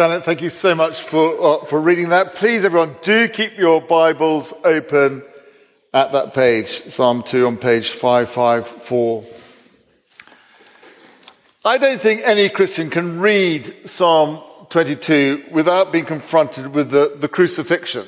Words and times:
Janet, 0.00 0.24
thank 0.24 0.40
you 0.40 0.48
so 0.48 0.74
much 0.74 1.02
for, 1.02 1.60
uh, 1.62 1.64
for 1.66 1.78
reading 1.78 2.08
that. 2.08 2.34
Please, 2.34 2.64
everyone, 2.64 2.96
do 3.02 3.28
keep 3.28 3.58
your 3.58 3.82
Bibles 3.82 4.54
open 4.64 5.22
at 5.92 6.12
that 6.12 6.32
page, 6.32 6.68
Psalm 6.84 7.22
2 7.22 7.46
on 7.46 7.58
page 7.58 7.90
554. 7.90 9.24
I 11.66 11.76
don't 11.76 12.00
think 12.00 12.22
any 12.24 12.48
Christian 12.48 12.88
can 12.88 13.20
read 13.20 13.74
Psalm 13.84 14.42
22 14.70 15.48
without 15.50 15.92
being 15.92 16.06
confronted 16.06 16.68
with 16.68 16.90
the, 16.90 17.14
the 17.20 17.28
crucifixion 17.28 18.06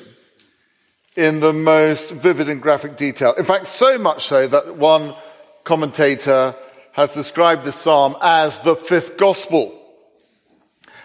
in 1.15 1.41
the 1.41 1.53
most 1.53 2.09
vivid 2.09 2.49
and 2.49 2.59
graphic 2.59 2.97
detail. 2.97 3.33
In 3.33 3.45
fact, 3.45 3.67
so 3.67 3.99
much 3.99 4.25
so 4.25 4.47
that 4.47 4.77
one 4.77 5.13
commentator 5.63 6.55
has 6.93 7.13
described 7.13 7.65
the 7.65 7.71
psalm 7.71 8.15
as 8.19 8.57
the 8.61 8.75
fifth 8.75 9.15
gospel. 9.15 9.79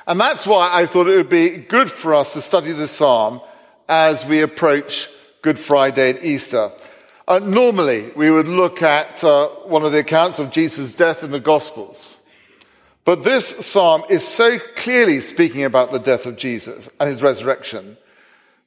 And 0.08 0.18
that's 0.18 0.46
why 0.46 0.70
I 0.72 0.86
thought 0.86 1.06
it 1.06 1.16
would 1.16 1.28
be 1.28 1.50
good 1.50 1.90
for 1.90 2.14
us 2.14 2.32
to 2.32 2.40
study 2.40 2.72
the 2.72 2.88
psalm 2.88 3.42
as 3.90 4.24
we 4.24 4.40
approach 4.40 5.10
Good 5.42 5.58
Friday 5.58 6.12
and 6.12 6.24
Easter. 6.24 6.72
Uh, 7.28 7.40
normally, 7.40 8.10
we 8.16 8.30
would 8.30 8.48
look 8.48 8.80
at 8.80 9.22
uh, 9.22 9.48
one 9.66 9.84
of 9.84 9.92
the 9.92 9.98
accounts 9.98 10.38
of 10.38 10.50
Jesus' 10.50 10.92
death 10.92 11.22
in 11.22 11.30
the 11.30 11.38
Gospels. 11.38 12.22
But 13.04 13.22
this 13.22 13.66
psalm 13.66 14.02
is 14.08 14.26
so 14.26 14.58
clearly 14.76 15.20
speaking 15.20 15.64
about 15.64 15.92
the 15.92 15.98
death 15.98 16.24
of 16.24 16.38
Jesus 16.38 16.88
and 16.98 17.10
his 17.10 17.22
resurrection 17.22 17.98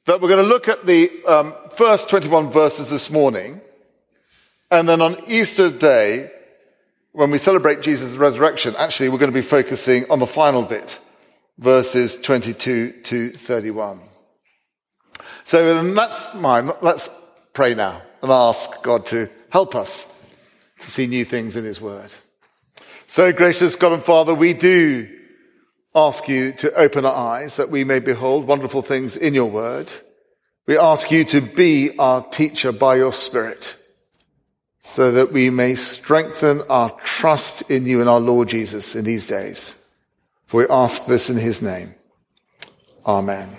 that 0.04 0.20
we're 0.20 0.28
going 0.28 0.44
to 0.44 0.48
look 0.48 0.68
at 0.68 0.86
the 0.86 1.10
um, 1.24 1.56
first 1.72 2.08
21 2.08 2.52
verses 2.52 2.88
this 2.88 3.10
morning. 3.10 3.60
And 4.70 4.88
then 4.88 5.00
on 5.00 5.16
Easter 5.26 5.70
Day, 5.70 6.30
when 7.10 7.32
we 7.32 7.38
celebrate 7.38 7.82
Jesus' 7.82 8.14
resurrection, 8.14 8.76
actually, 8.78 9.08
we're 9.08 9.18
going 9.18 9.32
to 9.32 9.34
be 9.34 9.42
focusing 9.42 10.08
on 10.08 10.20
the 10.20 10.26
final 10.28 10.62
bit 10.62 11.00
verses 11.58 12.20
22 12.20 13.02
to 13.02 13.30
31. 13.30 14.00
So 15.44 15.78
um, 15.78 15.94
that's 15.94 16.34
mine. 16.34 16.70
Let's 16.80 17.08
pray 17.52 17.74
now 17.74 18.02
and 18.22 18.30
ask 18.30 18.82
God 18.82 19.06
to 19.06 19.28
help 19.50 19.74
us 19.74 20.08
to 20.80 20.90
see 20.90 21.06
new 21.06 21.24
things 21.24 21.56
in 21.56 21.64
His 21.64 21.80
Word. 21.80 22.12
So 23.06 23.32
gracious 23.32 23.76
God 23.76 23.92
and 23.92 24.02
Father, 24.02 24.34
we 24.34 24.54
do 24.54 25.08
ask 25.94 26.28
you 26.28 26.52
to 26.52 26.74
open 26.74 27.04
our 27.04 27.14
eyes 27.14 27.56
that 27.56 27.70
we 27.70 27.84
may 27.84 28.00
behold 28.00 28.46
wonderful 28.46 28.82
things 28.82 29.16
in 29.16 29.34
your 29.34 29.50
Word. 29.50 29.92
We 30.66 30.78
ask 30.78 31.10
you 31.10 31.24
to 31.26 31.40
be 31.40 31.98
our 31.98 32.22
teacher 32.22 32.72
by 32.72 32.96
your 32.96 33.12
Spirit 33.12 33.76
so 34.80 35.12
that 35.12 35.32
we 35.32 35.50
may 35.50 35.74
strengthen 35.74 36.62
our 36.68 36.90
trust 37.04 37.70
in 37.70 37.86
you 37.86 38.00
and 38.00 38.08
our 38.08 38.20
Lord 38.20 38.48
Jesus 38.48 38.96
in 38.96 39.04
these 39.04 39.26
days. 39.26 39.81
For 40.52 40.58
we 40.58 40.66
ask 40.68 41.06
this 41.06 41.30
in 41.30 41.38
his 41.38 41.62
name. 41.62 41.94
Amen. 43.06 43.56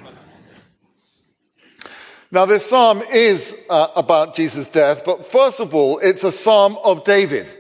Now, 2.30 2.46
this 2.46 2.70
psalm 2.70 3.02
is 3.12 3.66
uh, 3.68 3.88
about 3.96 4.36
Jesus' 4.36 4.70
death, 4.70 5.04
but 5.04 5.26
first 5.26 5.60
of 5.60 5.74
all, 5.74 5.98
it's 5.98 6.24
a 6.24 6.32
psalm 6.32 6.78
of 6.84 7.04
David. 7.04 7.52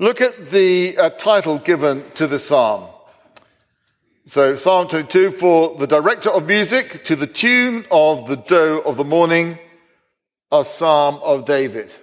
Look 0.00 0.20
at 0.20 0.50
the 0.50 0.98
uh, 0.98 1.10
title 1.10 1.58
given 1.58 2.02
to 2.16 2.26
the 2.26 2.40
psalm. 2.40 2.90
So, 4.24 4.56
Psalm 4.56 4.88
22 4.88 5.30
for 5.30 5.76
the 5.76 5.86
director 5.86 6.30
of 6.30 6.48
music 6.48 7.04
to 7.04 7.14
the 7.14 7.28
tune 7.28 7.84
of 7.92 8.26
the 8.26 8.38
doe 8.38 8.82
of 8.84 8.96
the 8.96 9.04
morning, 9.04 9.56
a 10.50 10.64
psalm 10.64 11.20
of 11.22 11.44
David. 11.44 11.94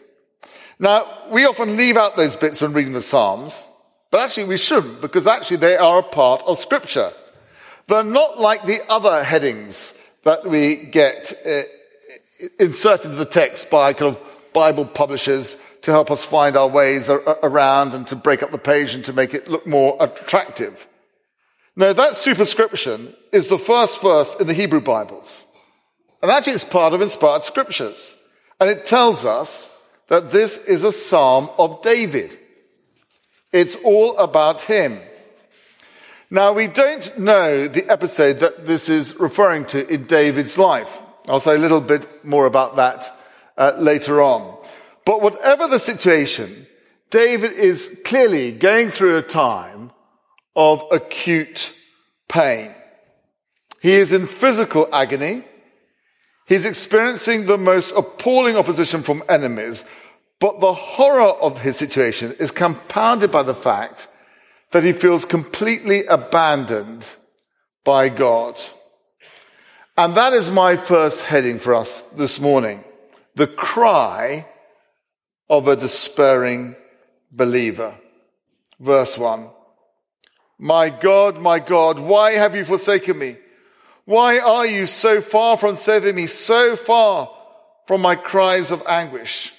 Now, 0.80 1.06
we 1.32 1.44
often 1.46 1.76
leave 1.76 1.98
out 1.98 2.16
those 2.16 2.38
bits 2.38 2.62
when 2.62 2.72
reading 2.72 2.94
the 2.94 3.02
Psalms. 3.02 3.68
But 4.12 4.20
actually, 4.20 4.44
we 4.44 4.58
shouldn't, 4.58 5.02
because 5.02 5.26
actually 5.26 5.58
they 5.58 5.78
are 5.78 6.00
a 6.00 6.04
part 6.04 6.44
of 6.46 6.60
Scripture. 6.60 7.14
They're 7.88 8.04
not 8.04 8.40
like 8.40 8.66
the 8.66 8.82
other 8.90 9.24
headings 9.24 9.98
that 10.24 10.46
we 10.46 10.76
get 10.76 11.34
uh, 11.46 11.62
inserted 12.60 13.08
into 13.08 13.18
the 13.18 13.26
text 13.26 13.72
by 13.72 13.94
kind 13.94 14.16
of 14.16 14.22
Bible 14.54 14.86
publishers 14.86 15.62
to 15.82 15.92
help 15.92 16.12
us 16.12 16.24
find 16.24 16.56
our 16.56 16.68
ways 16.68 17.10
around 17.10 17.94
and 17.94 18.08
to 18.08 18.16
break 18.16 18.44
up 18.44 18.52
the 18.52 18.58
page 18.58 18.94
and 18.94 19.04
to 19.06 19.14
make 19.14 19.34
it 19.34 19.48
look 19.48 19.66
more 19.66 19.98
attractive. 20.00 20.88
No, 21.76 21.94
that 21.94 22.16
superscription 22.16 23.16
is 23.32 23.48
the 23.48 23.58
first 23.58 24.02
verse 24.02 24.36
in 24.40 24.46
the 24.46 24.54
Hebrew 24.54 24.82
Bibles. 24.82 25.46
And 26.22 26.30
actually 26.30 26.54
it's 26.54 26.64
part 26.64 26.94
of 26.94 27.02
inspired 27.02 27.44
scriptures. 27.44 28.22
And 28.60 28.70
it 28.70 28.86
tells 28.86 29.26
us 29.26 29.76
that 30.10 30.32
this 30.32 30.68
is 30.68 30.84
a 30.84 30.92
psalm 30.92 31.50
of 31.58 31.82
David. 31.82 32.38
It's 33.52 33.76
all 33.84 34.18
about 34.18 34.62
him. 34.64 35.00
Now, 36.30 36.54
we 36.54 36.68
don't 36.68 37.18
know 37.20 37.68
the 37.68 37.90
episode 37.90 38.40
that 38.40 38.66
this 38.66 38.88
is 38.88 39.20
referring 39.20 39.66
to 39.66 39.86
in 39.88 40.06
David's 40.06 40.58
life. 40.58 41.02
I'll 41.28 41.42
say 41.42 41.56
a 41.56 41.60
little 41.60 41.82
bit 41.82 42.26
more 42.26 42.46
about 42.46 42.78
that 42.78 43.14
uh, 43.58 43.74
later 43.78 44.22
on. 44.22 44.58
But 45.06 45.22
whatever 45.22 45.68
the 45.68 45.80
situation, 45.80 46.68
David 47.10 47.52
is 47.52 48.02
clearly 48.06 48.54
going 48.54 48.92
through 48.92 49.18
a 49.18 49.22
time 49.22 49.92
of 50.56 50.84
acute 50.92 51.74
pain. 52.30 52.74
He 53.82 53.92
is 53.92 54.14
in 54.14 54.28
physical 54.28 54.88
agony. 54.94 55.44
He's 56.48 56.66
experiencing 56.66 57.46
the 57.46 57.58
most 57.58 57.92
appalling 57.96 58.56
opposition 58.56 59.04
from 59.04 59.24
enemies, 59.28 59.84
but 60.42 60.60
the 60.60 60.74
horror 60.74 61.30
of 61.30 61.62
his 61.62 61.78
situation 61.78 62.36
is 62.40 62.50
compounded 62.50 63.32
by 63.32 63.44
the 63.44 63.54
fact 63.54 64.08
that 64.72 64.84
he 64.84 64.92
feels 64.92 65.24
completely 65.24 66.04
abandoned 66.08 67.14
by 67.84 68.10
God. 68.10 68.60
And 69.96 70.16
that 70.16 70.34
is 70.34 70.50
my 70.50 70.78
first 70.78 71.26
heading 71.26 71.60
for 71.60 71.76
us 71.76 72.10
this 72.10 72.40
morning. 72.40 72.84
The 73.36 73.46
cry 73.46 74.48
of 75.48 75.68
a 75.68 75.76
despairing 75.76 76.76
believer. 77.32 77.96
Verse 78.80 79.20
one. 79.20 79.48
My 80.58 80.90
God, 80.90 81.40
my 81.40 81.60
God, 81.60 82.00
why 82.00 82.32
have 82.32 82.56
you 82.56 82.66
forsaken 82.66 83.20
me? 83.20 83.38
Why 84.06 84.40
are 84.40 84.66
you 84.66 84.88
so 84.88 85.22
far 85.22 85.56
from 85.56 85.76
saving 85.76 86.16
me, 86.16 86.26
so 86.26 86.76
far 86.76 87.32
from 87.86 88.02
my 88.02 88.16
cries 88.16 88.72
of 88.72 88.82
anguish? 88.88 89.54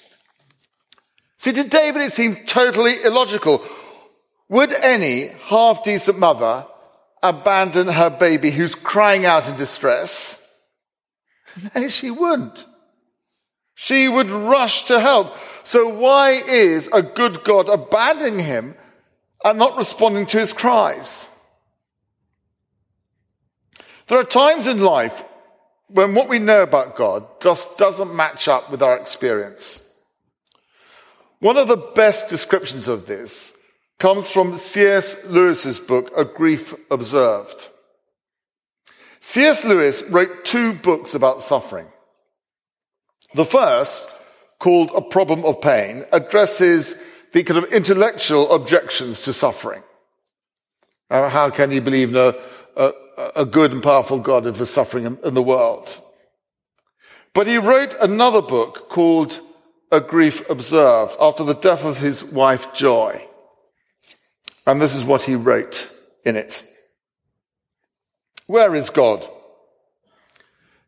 See, 1.43 1.51
to 1.51 1.65
David 1.65 2.03
it 2.03 2.13
seemed 2.13 2.47
totally 2.47 3.03
illogical. 3.03 3.61
Would 4.47 4.71
any 4.71 5.27
half 5.27 5.83
decent 5.83 6.17
mother 6.17 6.65
abandon 7.21 7.87
her 7.89 8.09
baby 8.09 8.49
who's 8.49 8.75
crying 8.75 9.25
out 9.25 9.49
in 9.49 9.57
distress? 9.57 10.39
No, 11.75 11.89
she 11.89 12.11
wouldn't. 12.11 12.65
She 13.75 14.07
would 14.07 14.29
rush 14.29 14.85
to 14.85 15.01
help. 15.01 15.35
So 15.63 15.89
why 15.89 16.41
is 16.47 16.87
a 16.93 17.03
good 17.03 17.43
God 17.43 17.67
abandoning 17.67 18.39
him 18.39 18.75
and 19.43 19.59
not 19.59 19.75
responding 19.75 20.25
to 20.27 20.39
his 20.39 20.53
cries? 20.53 21.29
There 24.07 24.17
are 24.17 24.23
times 24.23 24.65
in 24.65 24.79
life 24.79 25.21
when 25.89 26.15
what 26.15 26.29
we 26.29 26.39
know 26.39 26.63
about 26.63 26.95
God 26.95 27.25
just 27.41 27.77
doesn't 27.77 28.15
match 28.15 28.47
up 28.47 28.71
with 28.71 28.81
our 28.81 28.97
experience. 28.97 29.89
One 31.43 31.57
of 31.57 31.67
the 31.67 31.75
best 31.75 32.29
descriptions 32.29 32.87
of 32.87 33.05
this 33.05 33.59
comes 33.99 34.31
from 34.31 34.55
C.S. 34.55 35.25
Lewis's 35.25 35.77
book, 35.77 36.09
A 36.15 36.23
Grief 36.23 36.73
Observed. 36.89 37.67
C.S. 39.19 39.65
Lewis 39.65 40.09
wrote 40.09 40.45
two 40.45 40.71
books 40.71 41.13
about 41.13 41.41
suffering. 41.41 41.87
The 43.33 43.43
first, 43.43 44.09
called 44.57 44.91
A 44.95 45.01
Problem 45.01 45.43
of 45.43 45.59
Pain, 45.59 46.05
addresses 46.13 46.95
the 47.33 47.43
kind 47.43 47.61
of 47.61 47.73
intellectual 47.73 48.49
objections 48.49 49.23
to 49.23 49.33
suffering. 49.33 49.83
Uh, 51.09 51.27
how 51.27 51.49
can 51.49 51.71
you 51.71 51.81
believe 51.81 52.11
in 52.11 52.15
a, 52.15 52.35
a, 52.77 52.93
a 53.35 53.45
good 53.45 53.73
and 53.73 53.83
powerful 53.83 54.19
God 54.19 54.47
if 54.47 54.55
there's 54.55 54.69
suffering 54.69 55.03
in, 55.03 55.17
in 55.25 55.33
the 55.33 55.43
world? 55.43 55.99
But 57.33 57.47
he 57.47 57.57
wrote 57.57 57.97
another 57.99 58.41
book 58.41 58.87
called 58.87 59.41
a 59.93 60.01
grief 60.01 60.49
observed 60.49 61.15
after 61.21 61.43
the 61.43 61.53
death 61.53 61.85
of 61.85 61.99
his 61.99 62.33
wife 62.33 62.73
Joy. 62.73 63.25
And 64.65 64.81
this 64.81 64.95
is 64.95 65.03
what 65.03 65.21
he 65.21 65.35
wrote 65.35 65.89
in 66.25 66.35
it. 66.35 66.63
Where 68.47 68.75
is 68.75 68.89
God? 68.89 69.25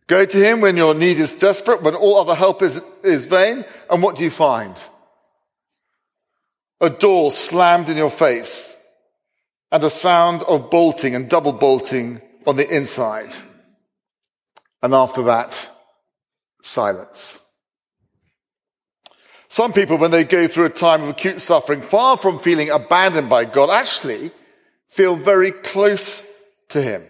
Go 0.07 0.25
to 0.25 0.37
him 0.37 0.59
when 0.59 0.75
your 0.75 0.95
need 0.95 1.19
is 1.19 1.33
desperate, 1.33 1.83
when 1.83 1.95
all 1.95 2.17
other 2.17 2.35
help 2.35 2.63
is, 2.63 2.81
is 3.03 3.25
vain. 3.25 3.63
And 3.89 4.01
what 4.01 4.15
do 4.15 4.23
you 4.23 4.31
find? 4.31 4.81
A 6.81 6.89
door 6.89 7.31
slammed 7.31 7.89
in 7.89 7.97
your 7.97 8.09
face 8.09 8.75
and 9.71 9.83
a 9.83 9.89
sound 9.89 10.41
of 10.43 10.71
bolting 10.71 11.15
and 11.15 11.29
double 11.29 11.53
bolting 11.53 12.21
on 12.47 12.55
the 12.55 12.67
inside. 12.75 13.35
And 14.81 14.93
after 14.93 15.23
that, 15.23 15.69
silence. 16.61 17.44
Some 19.55 19.71
people, 19.71 19.97
when 19.97 20.11
they 20.11 20.25
go 20.25 20.49
through 20.49 20.65
a 20.65 20.69
time 20.69 21.01
of 21.03 21.07
acute 21.07 21.39
suffering, 21.39 21.81
far 21.81 22.17
from 22.17 22.39
feeling 22.39 22.69
abandoned 22.69 23.29
by 23.29 23.45
God, 23.45 23.69
actually 23.69 24.31
feel 24.89 25.15
very 25.15 25.53
close 25.53 26.27
to 26.67 26.81
Him. 26.81 27.05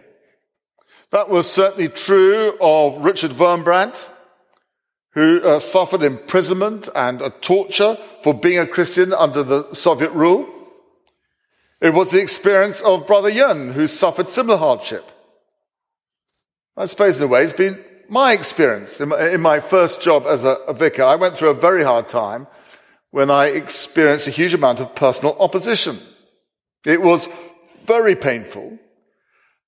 That 1.10 1.28
was 1.28 1.50
certainly 1.50 1.90
true 1.90 2.56
of 2.62 3.04
Richard 3.04 3.32
Wurmbrand, 3.32 4.10
who 5.14 5.42
uh, 5.42 5.58
suffered 5.58 6.04
imprisonment 6.04 6.88
and 6.94 7.20
a 7.20 7.32
torture 7.32 7.98
for 8.22 8.36
being 8.36 8.60
a 8.60 8.68
Christian 8.68 9.12
under 9.12 9.42
the 9.42 9.74
Soviet 9.74 10.12
rule. 10.12 10.48
It 11.82 11.96
was 11.96 12.12
the 12.12 12.22
experience 12.22 12.80
of 12.82 13.08
Brother 13.08 13.30
Yun, 13.30 13.72
who 13.72 13.88
suffered 13.88 14.30
similar 14.30 14.60
hardship. 14.60 15.12
I 16.78 16.86
suppose 16.86 17.18
in 17.18 17.24
a 17.24 17.28
way 17.28 17.42
it's 17.42 17.54
been 17.54 17.84
my 18.10 18.34
experience 18.34 19.02
in 19.02 19.10
my, 19.10 19.30
in 19.30 19.42
my 19.42 19.60
first 19.60 20.02
job 20.02 20.26
as 20.28 20.44
a, 20.44 20.56
a 20.68 20.74
vicar. 20.74 21.04
I 21.04 21.16
went 21.16 21.38
through 21.38 21.50
a 21.50 21.54
very 21.54 21.84
hard 21.84 22.10
time 22.10 22.48
when 23.12 23.30
I 23.30 23.48
experienced 23.48 24.28
a 24.28 24.32
huge 24.32 24.54
amount 24.54 24.80
of 24.80 24.96
personal 24.96 25.38
opposition. 25.40 25.98
It 26.86 27.02
was 27.02 27.30
very 27.86 28.16
painful. 28.16 28.78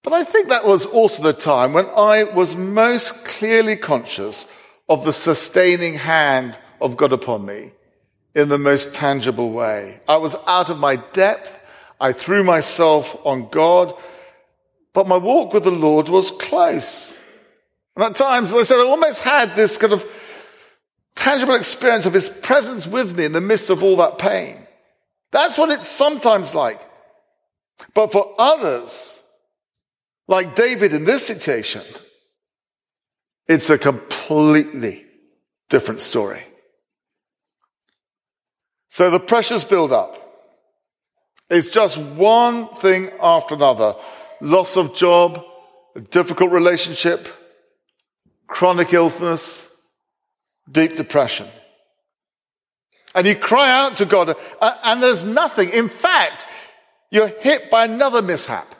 But 0.03 0.13
I 0.13 0.23
think 0.23 0.49
that 0.49 0.65
was 0.65 0.85
also 0.85 1.23
the 1.23 1.33
time 1.33 1.73
when 1.73 1.87
I 1.87 2.23
was 2.23 2.55
most 2.55 3.25
clearly 3.25 3.75
conscious 3.75 4.51
of 4.87 5.03
the 5.03 5.13
sustaining 5.13 5.95
hand 5.95 6.57
of 6.79 6.97
God 6.97 7.11
upon 7.11 7.45
me 7.45 7.71
in 8.35 8.49
the 8.49 8.57
most 8.57 8.95
tangible 8.95 9.51
way. 9.51 9.99
I 10.07 10.17
was 10.17 10.35
out 10.45 10.69
of 10.69 10.79
my 10.79 10.97
depth. 10.97 11.59
I 11.99 12.13
threw 12.13 12.43
myself 12.43 13.19
on 13.25 13.49
God, 13.49 13.93
but 14.93 15.07
my 15.07 15.17
walk 15.17 15.53
with 15.53 15.63
the 15.63 15.71
Lord 15.71 16.07
was 16.07 16.31
close. 16.31 17.16
And 17.97 18.05
at 18.05 18.15
times, 18.15 18.53
as 18.53 18.59
I 18.59 18.63
said, 18.63 18.77
I 18.79 18.83
almost 18.83 19.23
had 19.23 19.55
this 19.55 19.75
kind 19.75 19.91
of 19.91 20.05
tangible 21.15 21.55
experience 21.55 22.05
of 22.05 22.13
his 22.13 22.29
presence 22.29 22.85
with 22.85 23.17
me 23.17 23.25
in 23.25 23.33
the 23.33 23.41
midst 23.41 23.71
of 23.71 23.81
all 23.81 23.95
that 23.97 24.19
pain. 24.19 24.55
That's 25.31 25.57
what 25.57 25.71
it's 25.71 25.89
sometimes 25.89 26.53
like. 26.53 26.79
But 27.95 28.11
for 28.11 28.35
others, 28.37 29.19
like 30.27 30.53
David 30.53 30.93
in 30.93 31.05
this 31.05 31.25
situation, 31.25 31.81
it's 33.47 33.71
a 33.71 33.79
completely 33.79 35.03
different 35.67 35.99
story. 35.99 36.43
So 38.89 39.09
the 39.09 39.19
pressures 39.19 39.63
build 39.63 39.91
up. 39.91 40.23
It's 41.49 41.69
just 41.69 41.97
one 41.97 42.67
thing 42.75 43.09
after 43.19 43.55
another. 43.55 43.95
Loss 44.39 44.77
of 44.77 44.95
job, 44.95 45.43
a 45.95 46.01
difficult 46.01 46.51
relationship, 46.51 47.27
chronic 48.47 48.93
illness, 48.93 49.75
deep 50.69 50.95
depression. 50.95 51.47
And 53.13 53.25
you 53.25 53.35
cry 53.35 53.71
out 53.71 53.97
to 53.97 54.05
God, 54.05 54.35
uh, 54.61 54.77
and 54.83 55.01
there's 55.01 55.23
nothing. 55.23 55.69
In 55.69 55.89
fact, 55.89 56.45
you're 57.11 57.27
hit 57.27 57.69
by 57.71 57.85
another 57.85 58.21
mishap. 58.21 58.75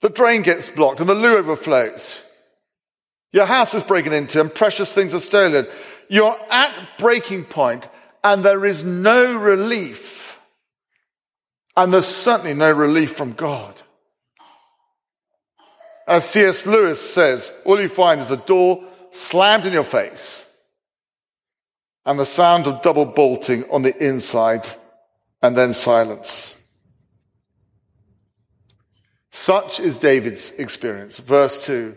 The 0.00 0.08
drain 0.10 0.42
gets 0.42 0.68
blocked 0.68 1.00
and 1.00 1.08
the 1.08 1.14
loo 1.14 1.36
overflows. 1.36 2.22
Your 3.32 3.46
house 3.46 3.74
is 3.74 3.82
broken 3.82 4.12
into 4.12 4.40
and 4.40 4.54
precious 4.54 4.92
things 4.92 5.14
are 5.14 5.18
stolen. 5.18 5.66
You're 6.08 6.38
at 6.50 6.72
breaking 6.98 7.44
point 7.44 7.88
and 8.22 8.44
there 8.44 8.64
is 8.64 8.84
no 8.84 9.36
relief. 9.36 10.38
And 11.76 11.92
there's 11.92 12.06
certainly 12.06 12.54
no 12.54 12.72
relief 12.72 13.16
from 13.16 13.32
God. 13.32 13.82
As 16.06 16.28
C.S. 16.28 16.66
Lewis 16.66 17.00
says, 17.00 17.52
all 17.64 17.80
you 17.80 17.88
find 17.88 18.20
is 18.20 18.30
a 18.30 18.36
door 18.36 18.84
slammed 19.10 19.66
in 19.66 19.72
your 19.72 19.84
face 19.84 20.46
and 22.04 22.18
the 22.18 22.24
sound 22.24 22.66
of 22.68 22.82
double 22.82 23.04
bolting 23.04 23.68
on 23.70 23.82
the 23.82 23.96
inside 24.04 24.66
and 25.42 25.56
then 25.56 25.74
silence. 25.74 26.54
Such 29.32 29.80
is 29.80 29.98
David's 29.98 30.58
experience. 30.58 31.18
Verse 31.18 31.64
2. 31.66 31.96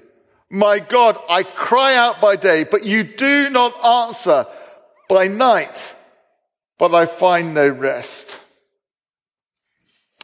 My 0.49 0.79
God, 0.79 1.17
I 1.29 1.43
cry 1.43 1.95
out 1.95 2.19
by 2.19 2.35
day, 2.35 2.63
but 2.63 2.85
you 2.85 3.03
do 3.03 3.49
not 3.51 3.73
answer. 3.85 4.45
By 5.07 5.27
night, 5.27 5.95
but 6.77 6.93
I 6.93 7.05
find 7.05 7.53
no 7.53 7.67
rest. 7.67 8.39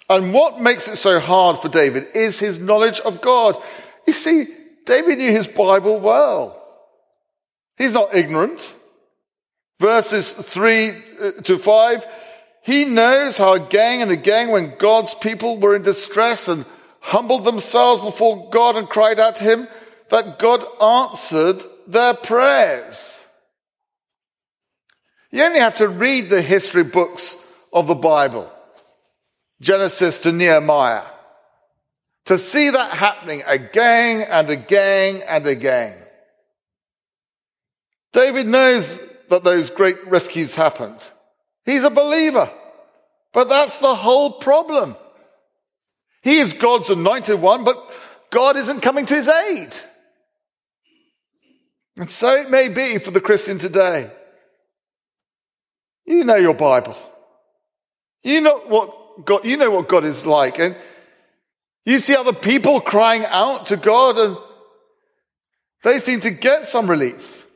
And 0.10 0.34
what 0.34 0.62
makes 0.62 0.88
it 0.88 0.98
so 0.98 1.20
hard 1.20 1.60
for 1.60 1.70
David 1.70 2.08
is 2.14 2.40
his 2.40 2.60
knowledge 2.60 3.00
of 3.00 3.22
God. 3.22 3.56
You 4.06 4.14
see, 4.14 4.46
David 4.86 5.18
knew 5.18 5.32
his 5.32 5.48
Bible 5.48 6.00
well. 6.00 6.62
He's 7.78 7.94
not 7.94 8.14
ignorant. 8.14 8.76
Verses 9.80 10.32
3 10.32 10.90
uh, 10.90 11.32
to 11.44 11.58
5, 11.58 12.06
he 12.64 12.86
knows 12.86 13.38
how 13.38 13.54
again 13.54 14.02
and 14.02 14.12
again 14.12 14.50
when 14.50 14.78
God's 14.78 15.14
people 15.14 15.60
were 15.60 15.76
in 15.76 15.82
distress 15.82 16.48
and 16.48 16.66
humbled 17.02 17.44
themselves 17.44 18.02
before 18.02 18.50
God 18.50 18.78
and 18.78 18.90
cried 18.90 19.20
out 19.20 19.36
to 19.38 19.44
him, 19.44 19.68
that 20.10 20.40
God 20.40 20.64
answered 20.82 21.62
their 21.88 22.14
prayers. 22.14 23.28
You 25.32 25.44
only 25.44 25.60
have 25.60 25.76
to 25.76 25.88
read 25.88 26.30
the 26.30 26.42
history 26.42 26.84
books 26.84 27.46
of 27.74 27.88
the 27.88 27.96
Bible, 27.96 28.50
Genesis 29.62 30.20
to 30.20 30.32
Nehemiah, 30.32 31.06
to 32.26 32.38
see 32.38 32.70
that 32.70 32.92
happening 32.92 33.44
again 33.46 34.28
and 34.30 34.50
again 34.50 35.24
and 35.28 35.48
again. 35.48 35.98
David 38.14 38.48
knows 38.48 39.00
that 39.30 39.44
those 39.44 39.70
great 39.70 40.08
rescues 40.08 40.56
happened. 40.56 41.12
He's 41.66 41.84
a 41.84 41.90
believer. 41.90 42.50
But 43.34 43.50
that's 43.50 43.80
the 43.80 43.94
whole 43.94 44.32
problem. 44.32 44.96
He 46.24 46.38
is 46.40 46.54
God's 46.54 46.90
anointed 46.90 47.42
one, 47.42 47.66
but 47.66 47.94
God 48.32 48.56
isn't 48.56 48.82
coming 48.82 49.06
to 49.08 49.16
his 49.16 49.28
aid. 49.28 49.76
And 51.98 52.10
so 52.10 52.34
it 52.36 52.50
may 52.50 52.70
be 52.70 52.98
for 52.98 53.12
the 53.12 53.22
Christian 53.22 53.58
today. 53.58 54.10
You 56.06 56.24
know 56.24 56.38
your 56.38 56.54
Bible. 56.54 56.96
You 58.24 58.42
know 58.42 58.58
what 58.60 59.05
God, 59.24 59.46
you 59.46 59.58
know 59.58 59.72
what 59.72 59.88
God 59.88 60.04
is 60.04 60.26
like. 60.26 60.60
And 60.60 60.76
you 61.86 62.00
see 62.00 62.16
other 62.16 62.34
people 62.34 62.82
crying 62.82 63.26
out 63.26 63.68
to 63.68 63.78
God 63.78 64.18
and 64.18 64.38
they 65.84 66.00
seem 66.00 66.22
to 66.22 66.32
get 66.32 66.68
some 66.68 66.90
relief. 66.90 67.48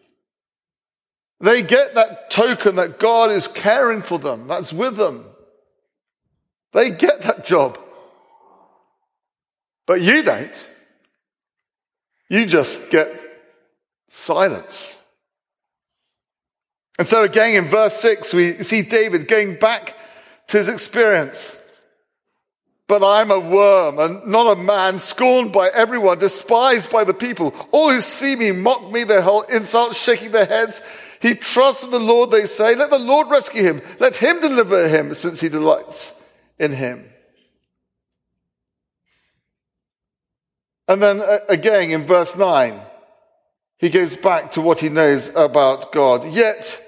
They 1.41 1.63
get 1.63 1.95
that 1.95 2.29
token 2.29 2.75
that 2.75 2.99
God 2.99 3.31
is 3.31 3.47
caring 3.47 4.01
for 4.01 4.19
them, 4.19 4.47
that's 4.47 4.71
with 4.71 4.97
them. 4.97 5.25
They 6.73 6.91
get 6.91 7.21
that 7.21 7.45
job. 7.45 7.79
But 9.87 10.01
you 10.01 10.21
don't. 10.21 10.69
You 12.29 12.45
just 12.45 12.91
get 12.91 13.09
silence. 14.07 15.01
And 16.99 17.07
so 17.07 17.23
again 17.23 17.55
in 17.55 17.71
verse 17.71 17.95
6, 17.95 18.33
we 18.33 18.53
see 18.61 18.83
David 18.83 19.27
going 19.27 19.57
back 19.57 19.95
to 20.49 20.57
his 20.57 20.69
experience. 20.69 21.55
But 22.87 23.03
I'm 23.03 23.29
a 23.29 23.39
worm 23.39 23.99
and 23.99 24.25
not 24.25 24.57
a 24.57 24.61
man, 24.61 24.97
scorned 24.97 25.53
by 25.53 25.69
everyone, 25.69 26.17
despised 26.17 26.91
by 26.91 27.03
the 27.03 27.13
people. 27.13 27.53
All 27.71 27.91
who 27.91 28.01
see 28.01 28.35
me 28.35 28.51
mock 28.51 28.91
me, 28.91 29.03
their 29.03 29.21
whole 29.21 29.43
insults, 29.43 29.95
shaking 29.95 30.31
their 30.31 30.47
heads. 30.47 30.81
He 31.21 31.35
trusts 31.35 31.83
in 31.83 31.91
the 31.91 31.99
Lord, 31.99 32.31
they 32.31 32.47
say. 32.47 32.75
Let 32.75 32.89
the 32.89 32.97
Lord 32.97 33.29
rescue 33.29 33.61
him. 33.61 33.81
Let 33.99 34.15
him 34.17 34.41
deliver 34.41 34.87
him, 34.87 35.13
since 35.13 35.39
he 35.39 35.49
delights 35.49 36.19
in 36.57 36.71
him. 36.71 37.05
And 40.87 40.99
then 40.99 41.21
uh, 41.21 41.39
again 41.47 41.91
in 41.91 42.07
verse 42.07 42.35
9, 42.35 42.81
he 43.77 43.89
goes 43.89 44.17
back 44.17 44.53
to 44.53 44.61
what 44.61 44.79
he 44.79 44.89
knows 44.89 45.29
about 45.35 45.91
God. 45.91 46.25
Yet 46.25 46.81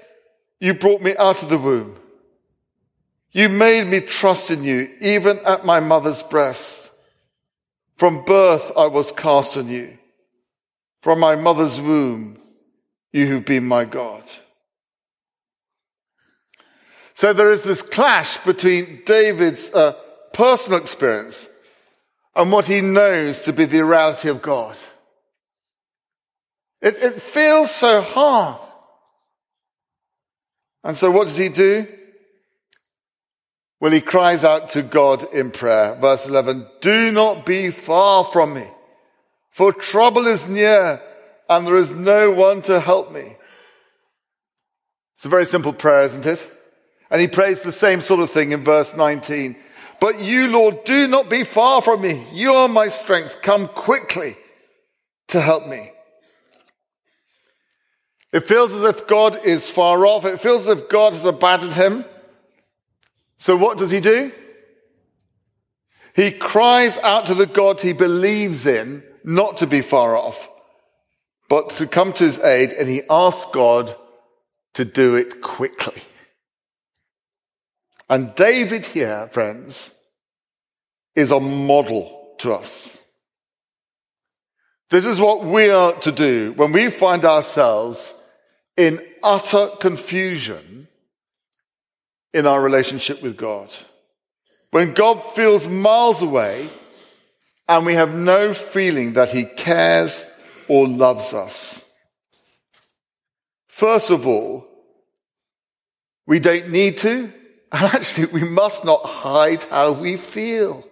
you 0.58 0.74
brought 0.74 1.00
me 1.00 1.16
out 1.16 1.44
of 1.44 1.48
the 1.48 1.58
womb. 1.58 2.01
You 3.32 3.48
made 3.48 3.86
me 3.86 4.00
trust 4.00 4.50
in 4.50 4.62
you, 4.62 4.90
even 5.00 5.38
at 5.40 5.64
my 5.64 5.80
mother's 5.80 6.22
breast. 6.22 6.90
From 7.96 8.24
birth 8.24 8.70
I 8.76 8.86
was 8.86 9.10
cast 9.10 9.56
on 9.56 9.68
you. 9.68 9.96
From 11.00 11.18
my 11.18 11.34
mother's 11.34 11.80
womb, 11.80 12.38
you 13.12 13.32
have 13.32 13.44
been 13.44 13.64
my 13.64 13.84
God. 13.84 14.22
So 17.14 17.32
there 17.32 17.50
is 17.50 17.62
this 17.62 17.82
clash 17.82 18.38
between 18.38 19.02
David's 19.06 19.72
uh, 19.74 19.92
personal 20.32 20.80
experience 20.80 21.48
and 22.34 22.50
what 22.50 22.66
he 22.66 22.80
knows 22.80 23.44
to 23.44 23.52
be 23.52 23.64
the 23.64 23.84
reality 23.84 24.28
of 24.28 24.42
God. 24.42 24.76
It, 26.80 26.96
it 26.96 27.22
feels 27.22 27.70
so 27.70 28.02
hard. 28.02 28.58
And 30.84 30.96
so 30.96 31.10
what 31.10 31.28
does 31.28 31.36
he 31.36 31.48
do? 31.48 31.86
Well, 33.82 33.90
he 33.90 34.00
cries 34.00 34.44
out 34.44 34.68
to 34.70 34.82
God 34.82 35.34
in 35.34 35.50
prayer. 35.50 35.96
Verse 35.96 36.24
11, 36.24 36.68
do 36.80 37.10
not 37.10 37.44
be 37.44 37.72
far 37.72 38.22
from 38.22 38.54
me, 38.54 38.64
for 39.50 39.72
trouble 39.72 40.28
is 40.28 40.48
near 40.48 41.02
and 41.48 41.66
there 41.66 41.76
is 41.76 41.90
no 41.90 42.30
one 42.30 42.62
to 42.62 42.78
help 42.78 43.10
me. 43.10 43.34
It's 45.16 45.24
a 45.24 45.28
very 45.28 45.46
simple 45.46 45.72
prayer, 45.72 46.04
isn't 46.04 46.24
it? 46.24 46.48
And 47.10 47.20
he 47.20 47.26
prays 47.26 47.62
the 47.62 47.72
same 47.72 48.00
sort 48.02 48.20
of 48.20 48.30
thing 48.30 48.52
in 48.52 48.62
verse 48.62 48.96
19. 48.96 49.56
But 49.98 50.20
you, 50.20 50.46
Lord, 50.46 50.84
do 50.84 51.08
not 51.08 51.28
be 51.28 51.42
far 51.42 51.82
from 51.82 52.02
me. 52.02 52.24
You 52.32 52.54
are 52.54 52.68
my 52.68 52.86
strength. 52.86 53.42
Come 53.42 53.66
quickly. 53.66 54.36
to 55.26 55.40
help 55.40 55.66
me. 55.66 55.90
It 58.32 58.44
feels 58.44 58.72
as 58.74 58.84
if 58.84 59.08
God 59.08 59.44
is 59.44 59.68
far 59.68 60.06
off. 60.06 60.24
It 60.24 60.40
feels 60.40 60.68
as 60.68 60.78
if 60.78 60.88
God 60.88 61.14
has 61.14 61.24
abandoned 61.24 61.72
him. 61.72 62.04
So 63.36 63.56
what 63.56 63.78
does 63.78 63.90
he 63.90 64.00
do? 64.00 64.30
He 66.14 66.30
cries 66.30 66.98
out 66.98 67.26
to 67.26 67.34
the 67.34 67.46
God 67.46 67.80
he 67.80 67.92
believes 67.92 68.66
in 68.66 69.02
not 69.24 69.58
to 69.58 69.66
be 69.66 69.80
far 69.80 70.16
off, 70.16 70.48
but 71.48 71.70
to 71.70 71.86
come 71.86 72.12
to 72.14 72.24
his 72.24 72.38
aid, 72.38 72.72
and 72.72 72.88
he 72.88 73.02
asks 73.08 73.50
God 73.52 73.94
to 74.74 74.84
do 74.84 75.16
it 75.16 75.40
quickly. 75.40 76.02
And 78.08 78.34
David 78.34 78.86
here, 78.86 79.28
friends, 79.32 79.96
is 81.14 81.30
a 81.30 81.40
model 81.40 82.34
to 82.38 82.52
us. 82.52 83.02
This 84.90 85.06
is 85.06 85.18
what 85.18 85.44
we 85.44 85.70
are 85.70 85.94
to 86.00 86.12
do 86.12 86.52
when 86.52 86.72
we 86.72 86.90
find 86.90 87.24
ourselves 87.24 88.12
in 88.76 89.00
utter 89.22 89.68
confusion 89.80 90.81
in 92.32 92.46
our 92.46 92.60
relationship 92.60 93.22
with 93.22 93.36
God. 93.36 93.74
When 94.70 94.94
God 94.94 95.22
feels 95.34 95.68
miles 95.68 96.22
away 96.22 96.68
and 97.68 97.86
we 97.86 97.94
have 97.94 98.14
no 98.14 98.54
feeling 98.54 99.14
that 99.14 99.30
he 99.30 99.44
cares 99.44 100.28
or 100.68 100.88
loves 100.88 101.34
us. 101.34 101.90
First 103.68 104.10
of 104.10 104.26
all, 104.26 104.66
we 106.26 106.38
don't 106.38 106.70
need 106.70 106.98
to, 106.98 107.32
and 107.72 107.94
actually 107.94 108.26
we 108.26 108.48
must 108.48 108.84
not 108.84 109.04
hide 109.04 109.64
how 109.64 109.92
we 109.92 110.16
feel. 110.16 110.86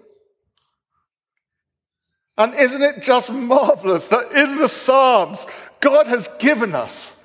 And 2.37 2.55
isn't 2.55 2.83
it 2.83 3.03
just 3.03 3.33
marvelous 3.33 4.09
that 4.09 4.33
in 4.33 4.57
the 4.57 4.69
Psalms, 4.69 5.47
God 5.81 6.07
has 6.07 6.29
given 6.39 6.75
us 6.75 7.20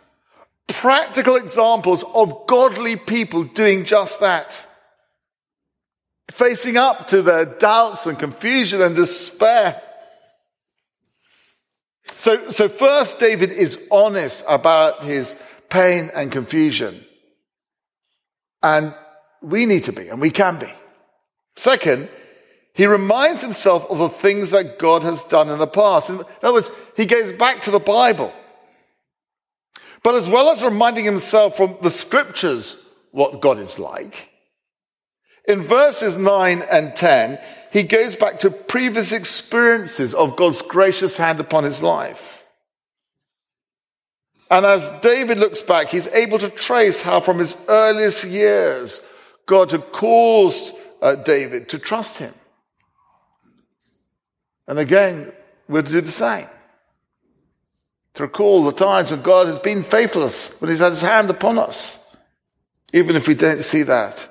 practical 0.67 1.35
examples 1.35 2.03
of 2.13 2.47
godly 2.47 2.95
people 2.95 3.43
doing 3.43 3.85
just 3.85 4.19
that? 4.19 4.65
facing 6.31 6.77
up 6.77 7.07
to 7.09 7.21
their 7.21 7.45
doubts 7.45 8.05
and 8.05 8.17
confusion 8.17 8.81
and 8.81 8.95
despair. 8.95 9.81
So, 12.15 12.51
so 12.51 12.69
first, 12.69 13.19
David 13.19 13.51
is 13.51 13.87
honest 13.91 14.43
about 14.47 15.03
his 15.03 15.41
pain 15.69 16.11
and 16.13 16.31
confusion. 16.31 17.03
And 18.63 18.93
we 19.41 19.65
need 19.65 19.83
to 19.85 19.93
be, 19.93 20.09
and 20.09 20.19
we 20.19 20.31
can 20.31 20.57
be. 20.57 20.71
Second, 21.55 22.09
he 22.73 22.87
reminds 22.87 23.41
himself 23.41 23.89
of 23.89 23.99
the 23.99 24.09
things 24.09 24.51
that 24.51 24.79
God 24.79 25.03
has 25.03 25.23
done 25.25 25.49
in 25.49 25.59
the 25.59 25.67
past. 25.67 26.09
In 26.09 26.21
other 26.41 26.53
words, 26.53 26.71
he 26.97 27.05
goes 27.05 27.31
back 27.31 27.61
to 27.61 27.71
the 27.71 27.79
Bible. 27.79 28.33
But 30.05 30.13
as 30.13 30.29
well 30.29 30.51
as 30.51 30.63
reminding 30.63 31.03
himself 31.03 31.57
from 31.57 31.77
the 31.81 31.89
scriptures 31.89 32.85
what 33.09 33.41
God 33.41 33.57
is 33.57 33.79
like, 33.79 34.29
in 35.47 35.63
verses 35.63 36.15
9 36.15 36.61
and 36.61 36.95
10, 36.95 37.39
he 37.73 37.81
goes 37.81 38.15
back 38.15 38.39
to 38.41 38.51
previous 38.51 39.11
experiences 39.11 40.13
of 40.13 40.35
God's 40.35 40.61
gracious 40.61 41.17
hand 41.17 41.39
upon 41.39 41.63
his 41.63 41.81
life. 41.81 42.43
And 44.51 44.63
as 44.63 44.91
David 45.01 45.39
looks 45.39 45.63
back, 45.63 45.87
he's 45.87 46.05
able 46.09 46.37
to 46.37 46.51
trace 46.51 47.01
how 47.01 47.19
from 47.19 47.39
his 47.39 47.65
earliest 47.67 48.25
years, 48.25 49.09
God 49.47 49.71
had 49.71 49.91
caused 49.91 50.75
uh, 51.01 51.15
David 51.15 51.67
to 51.69 51.79
trust 51.79 52.19
him. 52.19 52.35
And 54.67 54.77
again, 54.77 55.31
we're 55.67 55.81
to 55.81 55.91
do 55.91 56.01
the 56.01 56.11
same. 56.11 56.45
To 58.15 58.23
recall 58.23 58.63
the 58.63 58.71
times 58.71 59.11
when 59.11 59.21
God 59.21 59.47
has 59.47 59.59
been 59.59 59.83
faithless, 59.83 60.59
when 60.61 60.69
he's 60.69 60.79
had 60.79 60.91
his 60.91 61.01
hand 61.01 61.29
upon 61.29 61.57
us, 61.57 62.15
even 62.93 63.15
if 63.15 63.27
we 63.27 63.35
don't 63.35 63.61
see 63.61 63.83
that 63.83 64.27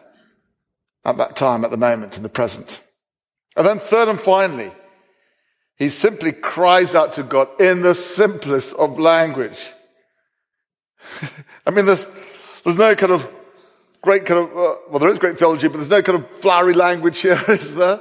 at 1.04 1.18
that 1.18 1.36
time, 1.36 1.64
at 1.64 1.70
the 1.70 1.76
moment, 1.76 2.16
in 2.16 2.22
the 2.22 2.30
present. 2.30 2.82
And 3.56 3.66
then 3.66 3.78
third 3.78 4.08
and 4.08 4.20
finally, 4.20 4.72
he 5.76 5.90
simply 5.90 6.32
cries 6.32 6.94
out 6.94 7.14
to 7.14 7.22
God 7.22 7.48
in 7.60 7.82
the 7.82 7.94
simplest 7.94 8.74
of 8.76 8.98
language. 8.98 9.72
I 11.66 11.70
mean, 11.70 11.84
there's, 11.84 12.06
there's 12.64 12.78
no 12.78 12.94
kind 12.94 13.12
of 13.12 13.30
great 14.00 14.24
kind 14.24 14.40
of, 14.40 14.56
uh, 14.56 14.76
well, 14.88 14.98
there 14.98 15.10
is 15.10 15.18
great 15.18 15.38
theology, 15.38 15.68
but 15.68 15.74
there's 15.74 15.90
no 15.90 16.02
kind 16.02 16.18
of 16.18 16.30
flowery 16.38 16.74
language 16.74 17.18
here, 17.18 17.42
is 17.48 17.74
there? 17.74 18.00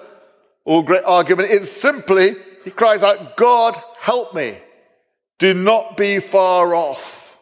Or 0.63 0.83
great 0.83 1.03
argument. 1.03 1.51
It's 1.51 1.71
simply, 1.71 2.35
he 2.63 2.71
cries 2.71 3.03
out, 3.03 3.35
God, 3.35 3.75
help 3.99 4.33
me. 4.33 4.57
Do 5.39 5.53
not 5.53 5.97
be 5.97 6.19
far 6.19 6.73
off. 6.73 7.37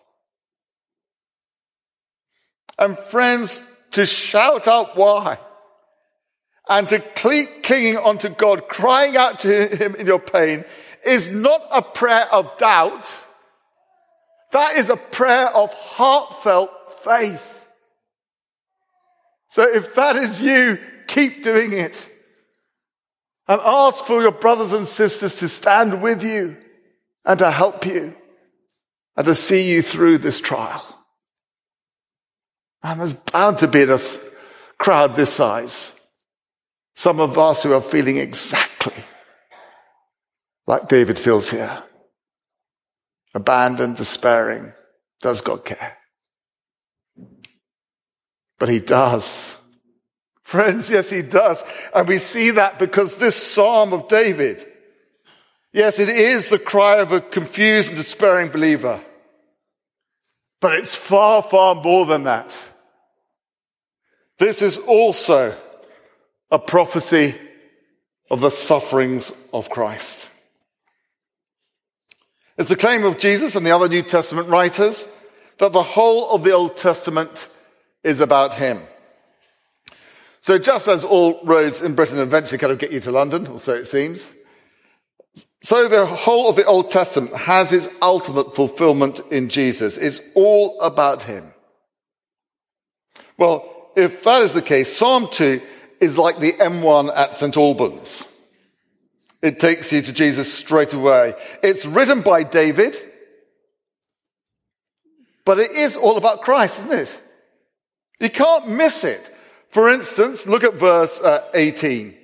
And 2.79 2.97
friends, 2.97 3.67
to 3.91 4.05
shout 4.05 4.67
out 4.67 4.95
why 4.95 5.37
and 6.69 6.87
to 6.89 6.99
keep 6.99 7.63
clinging 7.63 7.97
onto 7.97 8.29
God, 8.29 8.67
crying 8.69 9.17
out 9.17 9.41
to 9.41 9.67
Him 9.67 9.95
in 9.95 10.07
your 10.07 10.19
pain, 10.19 10.63
is 11.05 11.33
not 11.33 11.61
a 11.71 11.81
prayer 11.81 12.27
of 12.31 12.57
doubt. 12.57 13.25
That 14.51 14.77
is 14.77 14.89
a 14.89 14.97
prayer 14.97 15.47
of 15.49 15.73
heartfelt 15.73 16.71
faith. 17.03 17.67
So 19.49 19.63
if 19.63 19.95
that 19.95 20.15
is 20.15 20.41
you, 20.41 20.79
keep 21.07 21.43
doing 21.43 21.73
it. 21.73 22.09
And 23.47 23.59
ask 23.61 24.05
for 24.05 24.21
your 24.21 24.31
brothers 24.31 24.71
and 24.71 24.85
sisters 24.85 25.37
to 25.37 25.49
stand 25.49 26.01
with 26.01 26.23
you 26.23 26.55
and 27.25 27.39
to 27.39 27.51
help 27.51 27.85
you 27.85 28.15
and 29.15 29.25
to 29.25 29.35
see 29.35 29.71
you 29.71 29.81
through 29.81 30.17
this 30.19 30.39
trial. 30.39 30.83
And 32.83 32.99
there's 32.99 33.13
bound 33.13 33.59
to 33.59 33.67
be 33.67 33.83
a 33.83 33.99
crowd 34.77 35.15
this 35.15 35.33
size 35.33 36.01
some 37.01 37.19
of 37.19 37.37
us 37.37 37.63
who 37.63 37.73
are 37.73 37.81
feeling 37.81 38.17
exactly 38.17 38.93
like 40.67 40.87
David 40.87 41.17
feels 41.17 41.49
here. 41.49 41.83
Abandoned, 43.33 43.97
despairing. 43.97 44.73
Does 45.19 45.41
God 45.41 45.65
care? 45.65 45.97
But 48.59 48.69
he 48.69 48.79
does. 48.79 49.59
Friends, 50.43 50.91
yes, 50.91 51.09
he 51.09 51.23
does. 51.23 51.63
And 51.95 52.07
we 52.07 52.19
see 52.19 52.51
that 52.51 52.77
because 52.77 53.15
this 53.15 53.35
Psalm 53.35 53.93
of 53.93 54.07
David, 54.07 54.63
yes, 55.73 55.99
it 55.99 56.09
is 56.09 56.49
the 56.49 56.59
cry 56.59 56.97
of 56.97 57.11
a 57.11 57.21
confused 57.21 57.89
and 57.89 57.97
despairing 57.97 58.49
believer. 58.49 59.01
But 60.59 60.75
it's 60.75 60.95
far, 60.95 61.41
far 61.41 61.75
more 61.75 62.05
than 62.05 62.23
that. 62.23 62.57
This 64.37 64.61
is 64.61 64.77
also 64.77 65.55
a 66.49 66.59
prophecy 66.59 67.35
of 68.29 68.41
the 68.41 68.51
sufferings 68.51 69.31
of 69.53 69.69
Christ. 69.69 70.29
It's 72.57 72.69
the 72.69 72.75
claim 72.75 73.03
of 73.05 73.17
Jesus 73.17 73.55
and 73.55 73.65
the 73.65 73.71
other 73.71 73.87
New 73.87 74.03
Testament 74.03 74.47
writers 74.47 75.07
that 75.57 75.73
the 75.73 75.83
whole 75.83 76.31
of 76.31 76.43
the 76.43 76.51
Old 76.51 76.77
Testament 76.77 77.47
is 78.03 78.19
about 78.19 78.55
him. 78.55 78.81
So 80.41 80.57
just 80.57 80.87
as 80.87 81.05
all 81.05 81.39
roads 81.43 81.81
in 81.81 81.93
Britain 81.93 82.17
eventually 82.17 82.57
kind 82.57 82.73
of 82.73 82.79
get 82.79 82.91
you 82.91 82.99
to 83.01 83.11
London, 83.11 83.47
or 83.47 83.59
so 83.59 83.73
it 83.73 83.85
seems, 83.85 84.33
so 85.63 85.87
the 85.87 86.05
whole 86.05 86.49
of 86.49 86.55
the 86.55 86.65
Old 86.65 86.91
Testament 86.91 87.35
has 87.35 87.71
its 87.71 87.87
ultimate 88.01 88.55
fulfillment 88.55 89.21
in 89.29 89.49
Jesus. 89.49 89.97
It's 89.97 90.19
all 90.33 90.79
about 90.81 91.23
him. 91.23 91.53
Well, 93.37 93.91
if 93.95 94.23
that 94.23 94.41
is 94.41 94.53
the 94.53 94.61
case, 94.61 94.95
Psalm 94.95 95.27
2 95.31 95.61
is 95.99 96.17
like 96.17 96.39
the 96.39 96.53
M1 96.53 97.15
at 97.15 97.35
St. 97.35 97.55
Albans. 97.55 98.27
It 99.41 99.59
takes 99.59 99.91
you 99.91 100.01
to 100.01 100.13
Jesus 100.13 100.51
straight 100.53 100.93
away. 100.93 101.33
It's 101.63 101.85
written 101.85 102.21
by 102.21 102.43
David, 102.43 102.95
but 105.45 105.59
it 105.59 105.71
is 105.71 105.97
all 105.97 106.17
about 106.17 106.41
Christ, 106.41 106.79
isn't 106.79 106.99
it? 106.99 107.19
You 108.19 108.29
can't 108.29 108.69
miss 108.69 109.03
it. 109.03 109.35
For 109.69 109.91
instance, 109.91 110.45
look 110.45 110.63
at 110.63 110.75
verse 110.75 111.19
uh, 111.19 111.47
18. 111.53 112.15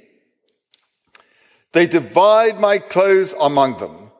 They 1.73 1.87
divide 1.87 2.59
my 2.59 2.79
clothes 2.79 3.33
among 3.39 3.79
them 3.79 4.11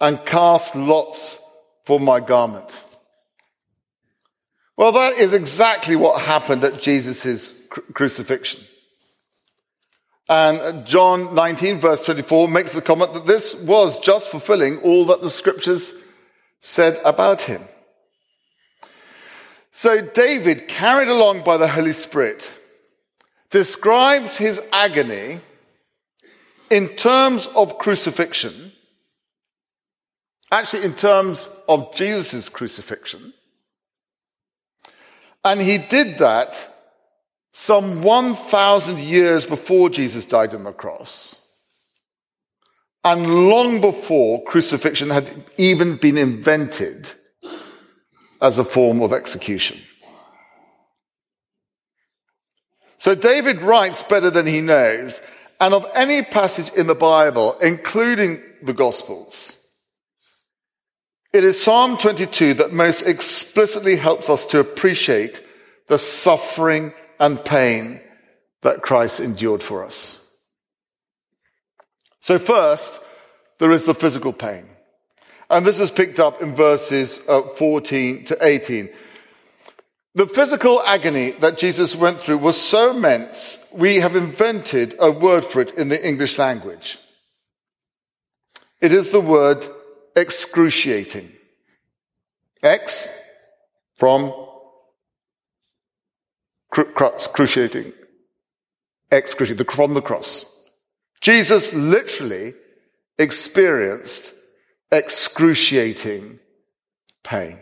and 0.00 0.24
cast 0.24 0.74
lots 0.74 1.44
for 1.84 2.00
my 2.00 2.20
garment. 2.20 2.84
Well, 4.76 4.92
that 4.92 5.14
is 5.14 5.34
exactly 5.34 5.96
what 5.96 6.22
happened 6.22 6.62
at 6.62 6.80
Jesus' 6.80 7.66
crucifixion. 7.68 8.62
And 10.28 10.86
John 10.86 11.34
19 11.34 11.78
verse 11.78 12.04
24 12.04 12.48
makes 12.48 12.74
the 12.74 12.82
comment 12.82 13.14
that 13.14 13.26
this 13.26 13.54
was 13.62 13.98
just 13.98 14.30
fulfilling 14.30 14.78
all 14.82 15.06
that 15.06 15.22
the 15.22 15.30
scriptures 15.30 16.04
said 16.60 16.98
about 17.04 17.42
him. 17.42 17.62
So 19.72 20.00
David, 20.00 20.68
carried 20.68 21.08
along 21.08 21.44
by 21.44 21.56
the 21.56 21.68
Holy 21.68 21.92
Spirit, 21.92 22.50
describes 23.50 24.36
his 24.36 24.60
agony 24.72 25.40
in 26.70 26.88
terms 26.88 27.48
of 27.54 27.78
crucifixion 27.78 28.72
Actually, 30.50 30.84
in 30.84 30.94
terms 30.94 31.48
of 31.68 31.94
Jesus' 31.94 32.48
crucifixion. 32.48 33.34
And 35.44 35.60
he 35.60 35.78
did 35.78 36.18
that 36.18 36.74
some 37.52 38.02
1,000 38.02 38.98
years 38.98 39.44
before 39.44 39.90
Jesus 39.90 40.24
died 40.24 40.54
on 40.54 40.64
the 40.64 40.72
cross. 40.72 41.34
And 43.04 43.48
long 43.48 43.80
before 43.80 44.42
crucifixion 44.44 45.10
had 45.10 45.44
even 45.56 45.96
been 45.96 46.18
invented 46.18 47.12
as 48.40 48.58
a 48.58 48.64
form 48.64 49.02
of 49.02 49.12
execution. 49.12 49.78
So 52.96 53.14
David 53.14 53.60
writes 53.60 54.02
better 54.02 54.30
than 54.30 54.46
he 54.46 54.60
knows, 54.60 55.20
and 55.60 55.74
of 55.74 55.86
any 55.94 56.22
passage 56.22 56.72
in 56.74 56.86
the 56.86 56.94
Bible, 56.94 57.56
including 57.60 58.42
the 58.62 58.72
Gospels, 58.72 59.54
it 61.32 61.44
is 61.44 61.60
Psalm 61.60 61.98
22 61.98 62.54
that 62.54 62.72
most 62.72 63.02
explicitly 63.02 63.96
helps 63.96 64.30
us 64.30 64.46
to 64.46 64.60
appreciate 64.60 65.42
the 65.88 65.98
suffering 65.98 66.92
and 67.20 67.44
pain 67.44 68.00
that 68.62 68.82
Christ 68.82 69.20
endured 69.20 69.62
for 69.62 69.84
us. 69.84 70.24
So 72.20 72.38
first, 72.38 73.02
there 73.58 73.72
is 73.72 73.84
the 73.84 73.94
physical 73.94 74.32
pain. 74.32 74.66
And 75.50 75.64
this 75.64 75.80
is 75.80 75.90
picked 75.90 76.18
up 76.18 76.42
in 76.42 76.54
verses 76.54 77.20
uh, 77.28 77.42
14 77.42 78.24
to 78.26 78.38
18. 78.40 78.88
The 80.18 80.26
physical 80.26 80.82
agony 80.82 81.30
that 81.30 81.58
Jesus 81.58 81.94
went 81.94 82.18
through 82.18 82.38
was 82.38 82.60
so 82.60 82.90
immense, 82.90 83.64
we 83.70 84.00
have 84.00 84.16
invented 84.16 84.96
a 84.98 85.12
word 85.12 85.44
for 85.44 85.60
it 85.60 85.70
in 85.78 85.90
the 85.90 86.08
English 86.08 86.40
language. 86.40 86.98
It 88.80 88.92
is 88.92 89.12
the 89.12 89.20
word 89.20 89.64
excruciating. 90.16 91.30
X 92.64 93.16
from 93.94 94.34
cruciating. 96.72 97.92
Excruciating, 99.12 99.66
from 99.66 99.94
the 99.94 100.02
cross. 100.02 100.68
Jesus 101.20 101.72
literally 101.72 102.54
experienced 103.20 104.34
excruciating 104.90 106.40
pain. 107.22 107.60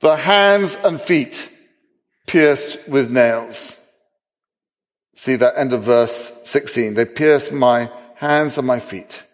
The 0.00 0.16
hands 0.16 0.78
and 0.84 1.00
feet 1.00 1.50
pierced 2.26 2.88
with 2.88 3.10
nails. 3.10 3.84
See 5.14 5.34
that 5.36 5.58
end 5.58 5.72
of 5.72 5.82
verse 5.82 6.40
16. 6.44 6.94
They 6.94 7.04
pierced 7.04 7.52
my 7.52 7.90
hands 8.14 8.58
and 8.58 8.66
my 8.66 8.78
feet. 8.78 9.24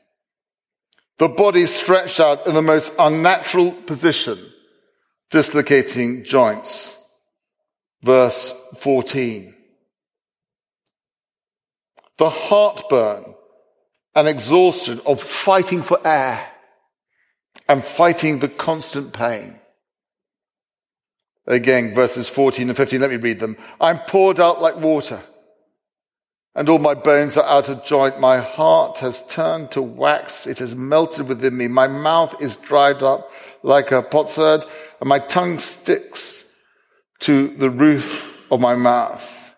The 1.19 1.29
body 1.29 1.67
stretched 1.67 2.21
out 2.21 2.47
in 2.47 2.55
the 2.55 2.63
most 2.63 2.95
unnatural 2.99 3.73
position, 3.73 4.39
dislocating 5.31 6.25
joints. 6.25 7.01
Verse 8.03 8.53
14. 8.79 9.55
The 12.17 12.31
heartburn 12.31 13.35
and 14.15 14.29
exhaustion 14.29 15.01
of 15.05 15.21
fighting 15.21 15.83
for 15.83 15.99
air 16.07 16.49
and 17.69 17.85
fighting 17.85 18.39
the 18.39 18.49
constant 18.49 19.13
pain. 19.13 19.59
Again, 21.47 21.95
verses 21.95 22.27
14 22.27 22.69
and 22.69 22.77
15, 22.77 23.01
let 23.01 23.11
me 23.11 23.17
read 23.17 23.41
them. 23.41 23.57
I'm 23.81 23.99
poured 23.99 24.41
out 24.41 24.63
like 24.63 24.77
water 24.77 25.21
and 26.55 26.69
all 26.69 26.79
my 26.79 26.95
bones 26.95 27.37
are 27.37 27.47
out 27.47 27.69
of 27.69 27.85
joint. 27.85 28.21
My 28.21 28.39
heart 28.39 29.01
has 29.01 29.27
turned 29.27 29.73
to 29.73 29.83
wax. 29.83 30.47
It 30.47 30.61
has 30.61 30.77
melted 30.77 31.29
within 31.29 31.57
me. 31.57 31.67
My 31.67 31.89
mouth 31.89 32.41
is 32.41 32.57
dried 32.57 33.03
up 33.03 33.31
like 33.63 33.91
a 33.91 34.03
potsherd 34.03 34.63
and 35.01 35.09
my 35.09 35.19
tongue 35.19 35.59
sticks 35.59 36.55
to 37.21 37.49
the 37.57 37.71
roof 37.71 38.33
of 38.53 38.61
my 38.61 38.77
mouth. 38.77 39.55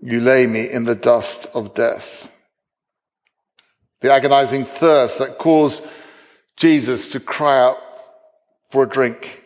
You 0.00 0.20
lay 0.20 0.46
me 0.46 0.68
in 0.68 0.84
the 0.84 0.94
dust 0.94 1.46
of 1.54 1.74
death. 1.74 2.32
The 4.00 4.12
agonizing 4.12 4.64
thirst 4.64 5.18
that 5.18 5.38
caused 5.38 5.86
Jesus 6.56 7.10
to 7.10 7.20
cry 7.20 7.60
out 7.60 7.78
for 8.70 8.84
a 8.84 8.88
drink. 8.88 9.44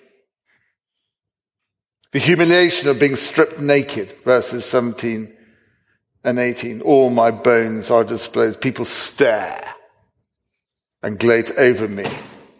The 2.12 2.18
humiliation 2.18 2.88
of 2.88 2.98
being 2.98 3.16
stripped 3.16 3.58
naked, 3.58 4.12
verses 4.24 4.66
17 4.66 5.34
and 6.22 6.38
18. 6.38 6.82
All 6.82 7.08
my 7.08 7.30
bones 7.30 7.90
are 7.90 8.04
displayed. 8.04 8.60
People 8.60 8.84
stare 8.84 9.74
and 11.02 11.18
gloat 11.18 11.50
over 11.52 11.88
me. 11.88 12.06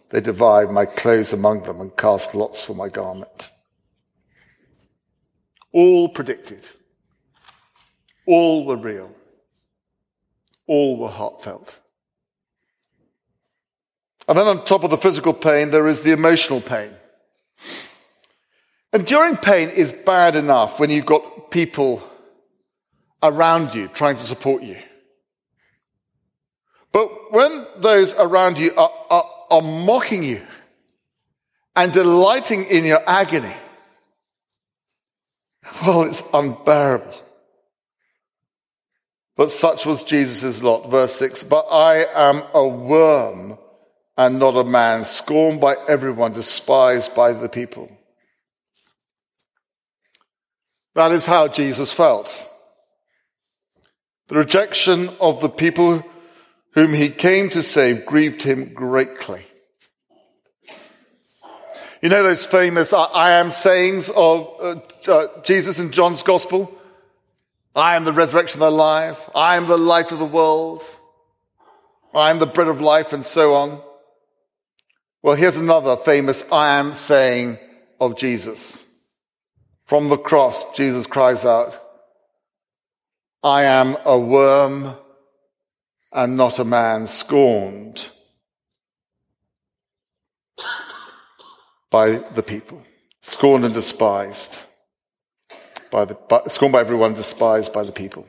They 0.08 0.22
divide 0.22 0.70
my 0.70 0.86
clothes 0.86 1.34
among 1.34 1.64
them 1.64 1.80
and 1.80 1.96
cast 1.96 2.34
lots 2.34 2.64
for 2.64 2.74
my 2.74 2.88
garment. 2.88 3.50
All 5.70 6.08
predicted. 6.08 6.70
All 8.26 8.64
were 8.64 8.76
real. 8.76 9.10
All 10.66 10.96
were 10.96 11.08
heartfelt. 11.08 11.78
And 14.26 14.38
then 14.38 14.46
on 14.46 14.64
top 14.64 14.84
of 14.84 14.90
the 14.90 14.96
physical 14.96 15.34
pain, 15.34 15.70
there 15.70 15.88
is 15.88 16.02
the 16.02 16.12
emotional 16.12 16.62
pain. 16.62 16.92
Enduring 18.92 19.36
pain 19.38 19.70
is 19.70 19.92
bad 19.92 20.36
enough 20.36 20.78
when 20.78 20.90
you've 20.90 21.06
got 21.06 21.50
people 21.50 22.02
around 23.22 23.74
you 23.74 23.88
trying 23.88 24.16
to 24.16 24.22
support 24.22 24.62
you. 24.62 24.76
But 26.92 27.32
when 27.32 27.66
those 27.78 28.12
around 28.14 28.58
you 28.58 28.74
are, 28.76 28.92
are, 29.08 29.24
are 29.50 29.62
mocking 29.62 30.22
you 30.22 30.42
and 31.74 31.90
delighting 31.92 32.64
in 32.66 32.84
your 32.84 33.02
agony, 33.08 33.54
well, 35.82 36.02
it's 36.02 36.28
unbearable. 36.34 37.14
But 39.36 39.50
such 39.50 39.86
was 39.86 40.04
Jesus' 40.04 40.62
lot. 40.62 40.90
Verse 40.90 41.14
6 41.14 41.44
But 41.44 41.66
I 41.70 42.04
am 42.14 42.42
a 42.52 42.68
worm 42.68 43.56
and 44.18 44.38
not 44.38 44.54
a 44.56 44.64
man, 44.64 45.04
scorned 45.04 45.60
by 45.62 45.76
everyone, 45.88 46.32
despised 46.32 47.16
by 47.16 47.32
the 47.32 47.48
people. 47.48 47.90
That 50.94 51.12
is 51.12 51.26
how 51.26 51.48
Jesus 51.48 51.92
felt. 51.92 52.48
The 54.28 54.36
rejection 54.36 55.10
of 55.20 55.40
the 55.40 55.48
people 55.48 56.04
whom 56.74 56.92
he 56.94 57.08
came 57.08 57.50
to 57.50 57.62
save 57.62 58.06
grieved 58.06 58.42
him 58.42 58.72
greatly. 58.72 59.44
You 62.02 62.08
know 62.08 62.22
those 62.22 62.44
famous 62.44 62.92
I 62.92 63.32
am 63.32 63.50
sayings 63.50 64.10
of 64.10 64.48
uh, 64.60 64.80
uh, 65.06 65.42
Jesus 65.42 65.78
in 65.78 65.92
John's 65.92 66.22
gospel? 66.22 66.76
I 67.76 67.94
am 67.94 68.04
the 68.04 68.12
resurrection 68.12 68.60
of 68.60 68.70
the 68.70 68.76
life. 68.76 69.30
I 69.34 69.56
am 69.56 69.66
the 69.66 69.78
light 69.78 70.12
of 70.12 70.18
the 70.18 70.24
world. 70.24 70.82
I 72.14 72.30
am 72.30 72.38
the 72.38 72.46
bread 72.46 72.68
of 72.68 72.80
life 72.80 73.12
and 73.12 73.24
so 73.24 73.54
on. 73.54 73.80
Well, 75.22 75.36
here's 75.36 75.56
another 75.56 75.96
famous 75.96 76.50
I 76.50 76.78
am 76.78 76.92
saying 76.92 77.58
of 78.00 78.16
Jesus. 78.16 78.91
From 79.84 80.08
the 80.08 80.16
cross, 80.16 80.74
Jesus 80.74 81.06
cries 81.06 81.44
out, 81.44 81.78
I 83.42 83.64
am 83.64 83.96
a 84.04 84.18
worm 84.18 84.96
and 86.12 86.36
not 86.36 86.58
a 86.58 86.64
man 86.64 87.06
scorned 87.06 88.10
by 91.90 92.16
the 92.16 92.42
people, 92.42 92.82
scorned 93.20 93.64
and 93.64 93.74
despised 93.74 94.60
by 95.90 96.04
the, 96.06 96.14
by, 96.14 96.40
scorned 96.48 96.72
by 96.72 96.80
everyone, 96.80 97.14
despised 97.14 97.72
by 97.72 97.82
the 97.82 97.92
people. 97.92 98.26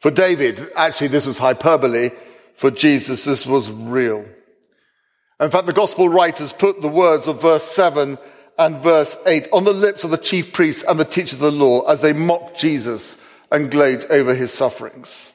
For 0.00 0.10
David, 0.10 0.68
actually, 0.76 1.08
this 1.08 1.26
was 1.26 1.38
hyperbole. 1.38 2.10
For 2.54 2.70
Jesus, 2.70 3.24
this 3.24 3.46
was 3.46 3.70
real. 3.70 4.24
In 5.40 5.50
fact, 5.50 5.66
the 5.66 5.72
gospel 5.72 6.08
writers 6.08 6.52
put 6.52 6.80
the 6.80 6.88
words 6.88 7.26
of 7.26 7.42
verse 7.42 7.64
7 7.64 8.18
and 8.58 8.82
verse 8.82 9.16
8 9.26 9.48
on 9.52 9.64
the 9.64 9.72
lips 9.72 10.04
of 10.04 10.10
the 10.10 10.18
chief 10.18 10.52
priests 10.52 10.84
and 10.86 10.98
the 10.98 11.04
teachers 11.04 11.34
of 11.34 11.40
the 11.40 11.50
law 11.50 11.82
as 11.82 12.00
they 12.00 12.12
mocked 12.12 12.58
Jesus 12.58 13.24
and 13.50 13.70
gloat 13.70 14.04
over 14.10 14.34
his 14.34 14.52
sufferings. 14.52 15.32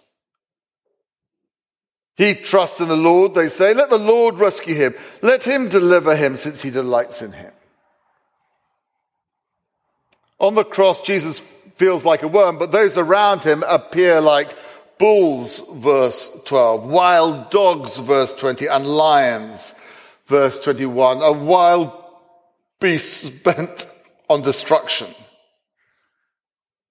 He 2.15 2.33
trusts 2.33 2.79
in 2.79 2.87
the 2.87 2.97
Lord, 2.97 3.35
they 3.35 3.47
say. 3.47 3.73
Let 3.75 3.91
the 3.91 3.99
Lord 3.99 4.35
rescue 4.35 4.73
him. 4.73 4.95
Let 5.21 5.43
him 5.43 5.69
deliver 5.69 6.15
him 6.15 6.35
since 6.35 6.63
he 6.63 6.71
delights 6.71 7.21
in 7.21 7.31
him. 7.31 7.51
On 10.39 10.55
the 10.55 10.63
cross, 10.63 11.01
Jesus 11.01 11.39
feels 11.75 12.05
like 12.05 12.23
a 12.23 12.27
worm, 12.27 12.57
but 12.57 12.71
those 12.71 12.97
around 12.97 13.43
him 13.43 13.63
appear 13.67 14.19
like 14.19 14.55
bulls, 14.97 15.63
verse 15.75 16.41
12, 16.45 16.85
wild 16.85 17.51
dogs, 17.51 17.97
verse 17.97 18.33
20, 18.33 18.65
and 18.65 18.87
lions, 18.87 19.75
verse 20.27 20.61
21, 20.61 21.21
a 21.21 21.31
wild 21.31 21.91
beast 22.79 23.43
bent 23.43 23.87
on 24.29 24.41
destruction. 24.41 25.07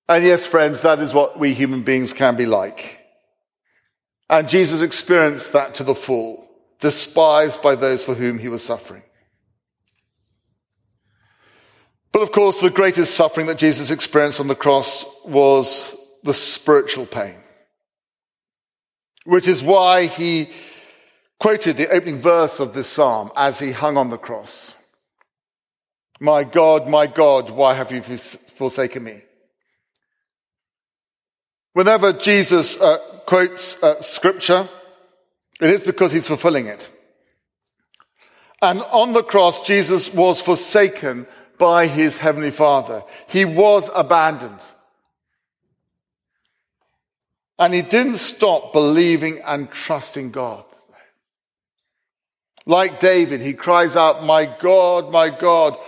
And 0.08 0.24
yes, 0.24 0.46
friends, 0.46 0.82
that 0.82 1.00
is 1.00 1.12
what 1.12 1.38
we 1.38 1.52
human 1.52 1.82
beings 1.82 2.12
can 2.12 2.36
be 2.36 2.46
like. 2.46 3.00
And 4.28 4.48
Jesus 4.48 4.82
experienced 4.82 5.52
that 5.52 5.74
to 5.76 5.84
the 5.84 5.94
full, 5.94 6.48
despised 6.80 7.62
by 7.62 7.74
those 7.74 8.04
for 8.04 8.14
whom 8.14 8.38
he 8.38 8.48
was 8.48 8.64
suffering. 8.64 9.02
But 12.12 12.22
of 12.22 12.32
course, 12.32 12.60
the 12.60 12.70
greatest 12.70 13.14
suffering 13.14 13.46
that 13.48 13.58
Jesus 13.58 13.90
experienced 13.90 14.40
on 14.40 14.48
the 14.48 14.54
cross 14.54 15.04
was 15.24 15.94
the 16.22 16.32
spiritual 16.32 17.06
pain, 17.06 17.36
which 19.24 19.46
is 19.46 19.62
why 19.62 20.06
he 20.06 20.50
quoted 21.38 21.76
the 21.76 21.88
opening 21.88 22.18
verse 22.18 22.60
of 22.60 22.74
this 22.74 22.88
psalm 22.88 23.30
as 23.36 23.58
he 23.58 23.72
hung 23.72 23.96
on 23.96 24.10
the 24.10 24.18
cross. 24.18 24.74
My 26.20 26.44
God, 26.44 26.88
my 26.88 27.06
God, 27.06 27.50
why 27.50 27.74
have 27.74 27.92
you 27.92 28.00
forsaken 28.02 29.04
me? 29.04 29.22
Whenever 31.74 32.14
Jesus 32.14 32.80
uh, 32.80 32.96
quotes 33.26 33.82
uh, 33.82 34.00
scripture, 34.00 34.68
it 35.60 35.70
is 35.70 35.82
because 35.82 36.12
he's 36.12 36.26
fulfilling 36.26 36.66
it. 36.66 36.90
And 38.62 38.80
on 38.90 39.12
the 39.12 39.22
cross, 39.22 39.66
Jesus 39.66 40.12
was 40.14 40.40
forsaken 40.40 41.26
by 41.58 41.86
his 41.86 42.18
heavenly 42.18 42.50
father. 42.50 43.02
He 43.28 43.44
was 43.44 43.90
abandoned. 43.94 44.60
And 47.58 47.74
he 47.74 47.82
didn't 47.82 48.18
stop 48.18 48.72
believing 48.72 49.40
and 49.46 49.70
trusting 49.70 50.30
God. 50.30 50.64
Like 52.66 52.98
David, 52.98 53.40
he 53.40 53.52
cries 53.52 53.94
out, 53.94 54.24
my 54.24 54.44
God, 54.44 55.12
my 55.12 55.30
God. 55.30 55.78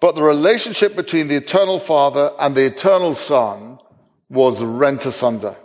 But 0.00 0.16
the 0.16 0.22
relationship 0.22 0.96
between 0.96 1.28
the 1.28 1.36
eternal 1.36 1.78
father 1.78 2.32
and 2.38 2.54
the 2.54 2.66
eternal 2.66 3.14
son 3.14 3.78
was 4.28 4.62
rent 4.62 5.06
asunder. 5.06 5.56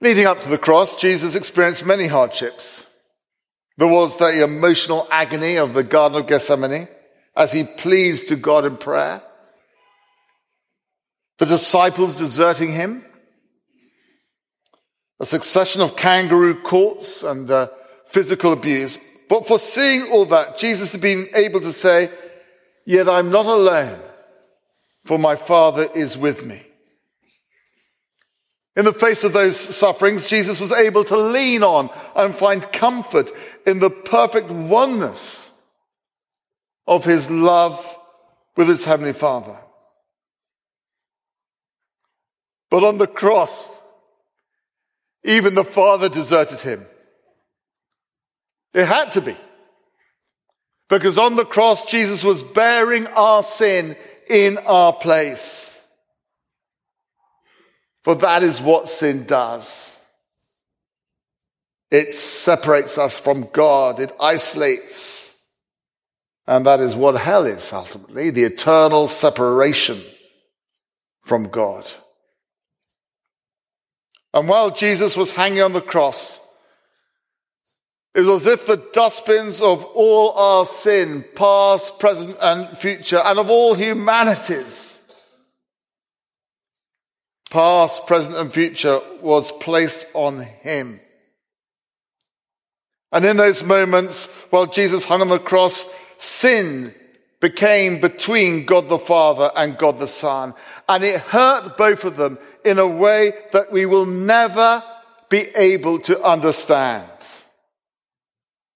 Leading 0.00 0.26
up 0.26 0.40
to 0.40 0.50
the 0.50 0.58
cross, 0.58 0.96
Jesus 0.96 1.36
experienced 1.36 1.86
many 1.86 2.06
hardships. 2.06 2.92
There 3.78 3.88
was 3.88 4.16
the 4.16 4.42
emotional 4.42 5.06
agony 5.10 5.56
of 5.56 5.72
the 5.72 5.84
Garden 5.84 6.20
of 6.20 6.26
Gethsemane 6.26 6.88
as 7.34 7.52
he 7.52 7.64
pleads 7.64 8.24
to 8.24 8.36
God 8.36 8.64
in 8.64 8.76
prayer. 8.76 9.22
The 11.38 11.46
disciples 11.46 12.16
deserting 12.16 12.72
him. 12.72 13.04
A 15.18 15.26
succession 15.26 15.80
of 15.80 15.96
kangaroo 15.96 16.54
courts 16.54 17.22
and 17.22 17.50
uh, 17.50 17.68
physical 18.06 18.52
abuse. 18.52 18.98
But 19.28 19.46
for 19.46 19.58
seeing 19.58 20.10
all 20.12 20.26
that, 20.26 20.58
Jesus 20.58 20.92
had 20.92 21.00
been 21.00 21.28
able 21.34 21.60
to 21.60 21.72
say, 21.72 22.10
Yet 22.84 23.08
I'm 23.08 23.30
not 23.30 23.46
alone, 23.46 23.98
for 25.04 25.18
my 25.18 25.34
Father 25.36 25.88
is 25.94 26.16
with 26.16 26.46
me. 26.46 26.66
In 28.76 28.84
the 28.84 28.92
face 28.92 29.24
of 29.24 29.32
those 29.32 29.58
sufferings, 29.58 30.26
Jesus 30.26 30.60
was 30.60 30.70
able 30.70 31.02
to 31.04 31.16
lean 31.16 31.62
on 31.62 31.88
and 32.14 32.34
find 32.34 32.70
comfort 32.72 33.30
in 33.66 33.78
the 33.78 33.90
perfect 33.90 34.50
oneness 34.50 35.50
of 36.86 37.04
his 37.04 37.30
love 37.30 37.96
with 38.54 38.68
his 38.68 38.84
heavenly 38.84 39.14
Father. 39.14 39.56
But 42.70 42.84
on 42.84 42.98
the 42.98 43.06
cross, 43.06 43.70
even 45.26 45.54
the 45.54 45.64
Father 45.64 46.08
deserted 46.08 46.60
him. 46.60 46.86
It 48.72 48.86
had 48.86 49.12
to 49.12 49.20
be. 49.20 49.36
Because 50.88 51.18
on 51.18 51.34
the 51.34 51.44
cross, 51.44 51.84
Jesus 51.84 52.22
was 52.22 52.42
bearing 52.42 53.06
our 53.08 53.42
sin 53.42 53.96
in 54.28 54.58
our 54.58 54.92
place. 54.92 55.72
For 58.04 58.14
that 58.14 58.44
is 58.44 58.60
what 58.60 58.88
sin 58.88 59.24
does. 59.26 60.00
It 61.90 62.14
separates 62.14 62.98
us 62.98 63.18
from 63.18 63.48
God. 63.52 63.98
It 63.98 64.12
isolates. 64.20 65.36
And 66.46 66.66
that 66.66 66.78
is 66.78 66.94
what 66.94 67.20
hell 67.20 67.44
is 67.44 67.72
ultimately, 67.72 68.30
the 68.30 68.44
eternal 68.44 69.08
separation 69.08 70.00
from 71.22 71.48
God. 71.48 71.84
And 74.36 74.50
while 74.50 74.70
Jesus 74.70 75.16
was 75.16 75.32
hanging 75.32 75.62
on 75.62 75.72
the 75.72 75.80
cross, 75.80 76.40
it 78.14 78.20
was 78.20 78.46
as 78.46 78.52
if 78.52 78.66
the 78.66 78.76
dustbins 78.92 79.62
of 79.62 79.82
all 79.82 80.32
our 80.32 80.66
sin, 80.66 81.24
past, 81.34 81.98
present, 81.98 82.36
and 82.42 82.68
future, 82.76 83.22
and 83.24 83.38
of 83.38 83.48
all 83.48 83.72
humanities, 83.72 85.00
past, 87.48 88.06
present, 88.06 88.34
and 88.34 88.52
future, 88.52 89.00
was 89.22 89.50
placed 89.52 90.04
on 90.12 90.42
him. 90.42 91.00
And 93.12 93.24
in 93.24 93.38
those 93.38 93.62
moments, 93.62 94.26
while 94.50 94.66
Jesus 94.66 95.06
hung 95.06 95.22
on 95.22 95.28
the 95.30 95.38
cross, 95.38 95.90
sin 96.18 96.94
became 97.40 98.00
between 98.00 98.64
God 98.64 98.88
the 98.88 98.98
Father 98.98 99.50
and 99.56 99.76
God 99.76 99.98
the 99.98 100.06
Son. 100.06 100.54
And 100.88 101.04
it 101.04 101.20
hurt 101.20 101.76
both 101.76 102.04
of 102.04 102.16
them 102.16 102.38
in 102.64 102.78
a 102.78 102.86
way 102.86 103.32
that 103.52 103.70
we 103.70 103.86
will 103.86 104.06
never 104.06 104.82
be 105.28 105.48
able 105.56 105.98
to 106.00 106.22
understand 106.22 107.08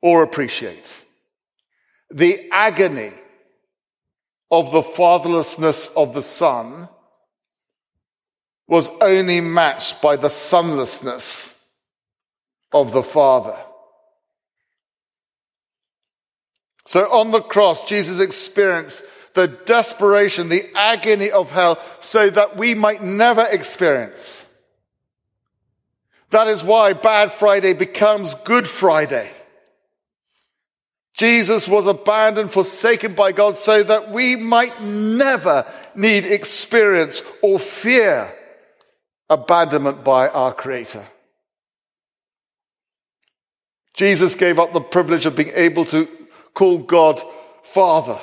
or 0.03 0.23
appreciate. 0.23 1.05
The 2.11 2.49
agony 2.51 3.13
of 4.51 4.73
the 4.73 4.83
fatherlessness 4.83 5.97
of 5.97 6.13
the 6.13 6.23
Son 6.23 6.89
was 8.67 8.91
only 9.01 9.41
matched 9.41 10.01
by 10.03 10.17
the 10.17 10.29
sonlessness 10.29 11.65
of 12.73 12.93
the 12.93 13.03
Father. 13.03 13.57
So 16.91 17.09
on 17.13 17.31
the 17.31 17.41
cross, 17.41 17.83
Jesus 17.83 18.19
experienced 18.19 19.05
the 19.35 19.47
desperation, 19.47 20.49
the 20.49 20.69
agony 20.75 21.31
of 21.31 21.53
hell 21.53 21.79
so 22.01 22.29
that 22.31 22.57
we 22.57 22.75
might 22.75 23.01
never 23.01 23.47
experience. 23.49 24.53
That 26.31 26.49
is 26.49 26.65
why 26.65 26.95
Bad 26.95 27.33
Friday 27.35 27.75
becomes 27.75 28.35
Good 28.35 28.67
Friday. 28.67 29.31
Jesus 31.15 31.69
was 31.69 31.87
abandoned, 31.87 32.53
forsaken 32.53 33.15
by 33.15 33.31
God 33.31 33.57
so 33.57 33.85
that 33.85 34.11
we 34.11 34.35
might 34.35 34.83
never 34.83 35.73
need 35.95 36.25
experience 36.25 37.23
or 37.41 37.61
fear 37.61 38.35
abandonment 39.29 40.03
by 40.03 40.27
our 40.27 40.53
Creator. 40.53 41.07
Jesus 43.95 44.35
gave 44.35 44.59
up 44.59 44.73
the 44.73 44.81
privilege 44.81 45.25
of 45.25 45.37
being 45.37 45.53
able 45.55 45.85
to 45.85 46.09
call 46.61 46.77
God 46.77 47.19
Father 47.63 48.21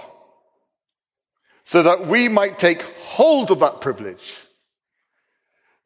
so 1.64 1.82
that 1.82 2.06
we 2.06 2.30
might 2.30 2.60
take 2.60 2.84
hold 2.84 3.50
of 3.50 3.62
that 3.62 3.82
privilege, 3.82 4.32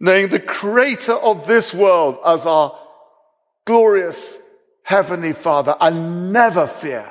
knowing 0.02 0.28
the 0.28 0.40
Creator 0.42 1.14
of 1.14 1.48
this 1.48 1.74
world 1.74 2.20
as 2.26 2.46
our 2.46 2.78
glorious 3.66 4.38
Heavenly 4.84 5.32
Father 5.32 5.76
and 5.80 6.34
never 6.34 6.68
fear 6.68 7.10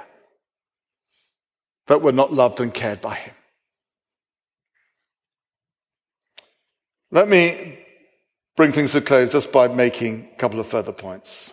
that 1.87 2.03
we're 2.03 2.13
not 2.13 2.35
loved 2.35 2.61
and 2.61 2.75
cared 2.75 3.01
by 3.01 3.15
Him. 3.15 3.35
Let 7.11 7.31
me 7.31 7.79
bring 8.57 8.73
things 8.73 8.93
to 8.93 9.01
close 9.01 9.31
just 9.31 9.55
by 9.55 9.69
making 9.69 10.29
a 10.35 10.37
couple 10.37 10.61
of 10.61 10.67
further 10.67 10.93
points. 10.93 11.51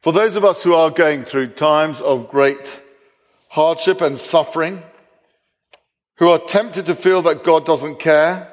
For 0.00 0.12
those 0.12 0.36
of 0.36 0.44
us 0.44 0.62
who 0.62 0.74
are 0.74 0.90
going 0.90 1.24
through 1.24 1.48
times 1.48 2.00
of 2.00 2.30
great 2.30 2.80
hardship 3.48 4.00
and 4.00 4.18
suffering, 4.18 4.82
who 6.16 6.28
are 6.28 6.38
tempted 6.38 6.86
to 6.86 6.94
feel 6.94 7.22
that 7.22 7.44
God 7.44 7.66
doesn't 7.66 7.98
care 7.98 8.50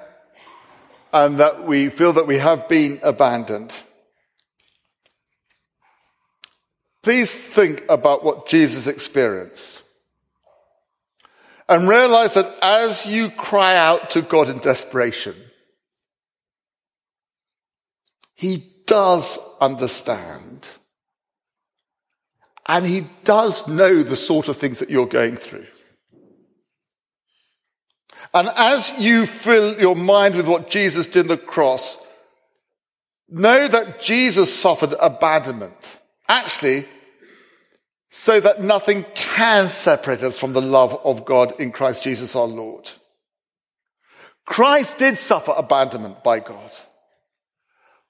and 1.14 1.40
that 1.40 1.66
we 1.66 1.90
feel 1.90 2.14
that 2.14 2.28
we 2.28 2.38
have 2.38 2.68
been 2.68 3.00
abandoned, 3.02 3.74
please 7.02 7.32
think 7.32 7.84
about 7.88 8.26
what 8.26 8.48
Jesus 8.48 8.88
experienced. 8.88 9.84
And 11.70 11.90
realize 11.90 12.34
that 12.34 12.58
as 12.62 13.06
you 13.06 13.30
cry 13.30 13.76
out 13.76 14.12
to 14.12 14.22
God 14.22 14.50
in 14.50 14.60
desperation, 14.60 15.36
he 18.36 18.64
does 18.86 19.38
understand. 19.60 20.77
And 22.68 22.86
he 22.86 23.06
does 23.24 23.68
know 23.68 24.04
the 24.04 24.16
sort 24.16 24.48
of 24.48 24.58
things 24.58 24.80
that 24.80 24.90
you're 24.90 25.08
going 25.08 25.38
through. 25.38 25.68
And 28.34 28.50
as 28.56 28.92
you 29.00 29.26
fill 29.26 29.80
your 29.80 29.96
mind 29.96 30.36
with 30.36 30.48
what 30.48 30.70
Jesus 30.70 31.08
did 31.08 31.22
on 31.22 31.28
the 31.28 31.38
cross, 31.38 32.06
know 33.30 33.68
that 33.68 34.02
Jesus 34.02 34.54
suffered 34.54 34.94
abandonment. 35.00 35.98
Actually, 36.28 36.86
so 38.10 38.40
that 38.40 38.62
nothing 38.62 39.06
can 39.14 39.70
separate 39.70 40.24
us 40.24 40.38
from 40.38 40.54
the 40.54 40.62
love 40.62 41.00
of 41.04 41.24
God 41.24 41.60
in 41.60 41.72
Christ 41.72 42.04
Jesus 42.04 42.36
our 42.36 42.46
Lord. 42.46 42.90
Christ 44.46 44.98
did 44.98 45.18
suffer 45.18 45.54
abandonment 45.56 46.24
by 46.24 46.40
God. 46.40 46.72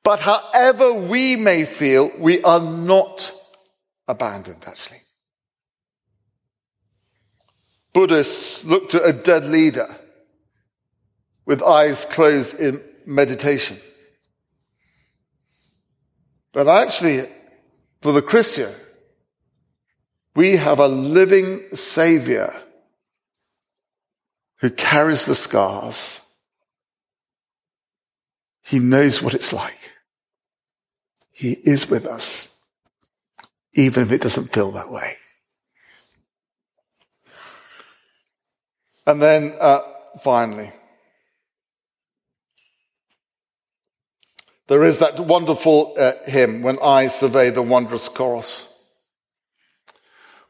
But 0.03 0.19
however 0.21 0.93
we 0.93 1.35
may 1.35 1.65
feel, 1.65 2.11
we 2.19 2.41
are 2.43 2.59
not 2.59 3.31
abandoned, 4.07 4.63
actually. 4.65 5.01
Buddhists 7.93 8.63
looked 8.63 8.93
at 8.95 9.07
a 9.07 9.13
dead 9.13 9.45
leader 9.45 9.87
with 11.45 11.63
eyes 11.63 12.05
closed 12.05 12.59
in 12.59 12.83
meditation. 13.05 13.79
But 16.51 16.67
actually, 16.67 17.27
for 18.01 18.11
the 18.11 18.21
Christian, 18.21 18.71
we 20.35 20.57
have 20.57 20.79
a 20.79 20.87
living 20.87 21.63
Savior 21.73 22.53
who 24.57 24.69
carries 24.69 25.25
the 25.25 25.33
scars. 25.33 26.21
He 28.61 28.77
knows 28.77 29.21
what 29.21 29.33
it's 29.33 29.51
like. 29.51 29.79
He 31.31 31.53
is 31.53 31.89
with 31.89 32.05
us, 32.05 32.46
even 33.77 34.03
if 34.03 34.11
it 34.11 34.21
doesn't 34.21 34.51
feel 34.51 34.71
that 34.71 34.91
way. 34.91 35.15
And 39.05 39.21
then, 39.21 39.55
uh, 39.61 39.79
finally, 40.21 40.73
there 44.67 44.83
is 44.83 44.97
that 44.97 45.17
wonderful 45.19 45.93
uh, 45.97 46.13
hymn, 46.25 46.61
When 46.61 46.77
I 46.83 47.07
Survey 47.07 47.51
the 47.51 47.61
Wondrous 47.61 48.09
Cross. 48.09 48.73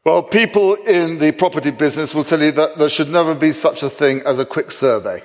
Well, 0.04 0.22
people 0.22 0.74
in 0.74 1.18
the 1.18 1.32
property 1.32 1.70
business 1.70 2.14
will 2.14 2.24
tell 2.24 2.40
you 2.40 2.50
that 2.52 2.78
there 2.78 2.88
should 2.88 3.10
never 3.10 3.34
be 3.34 3.52
such 3.52 3.82
a 3.82 3.90
thing 3.90 4.22
as 4.24 4.38
a 4.38 4.46
quick 4.46 4.72
survey. 4.72 5.22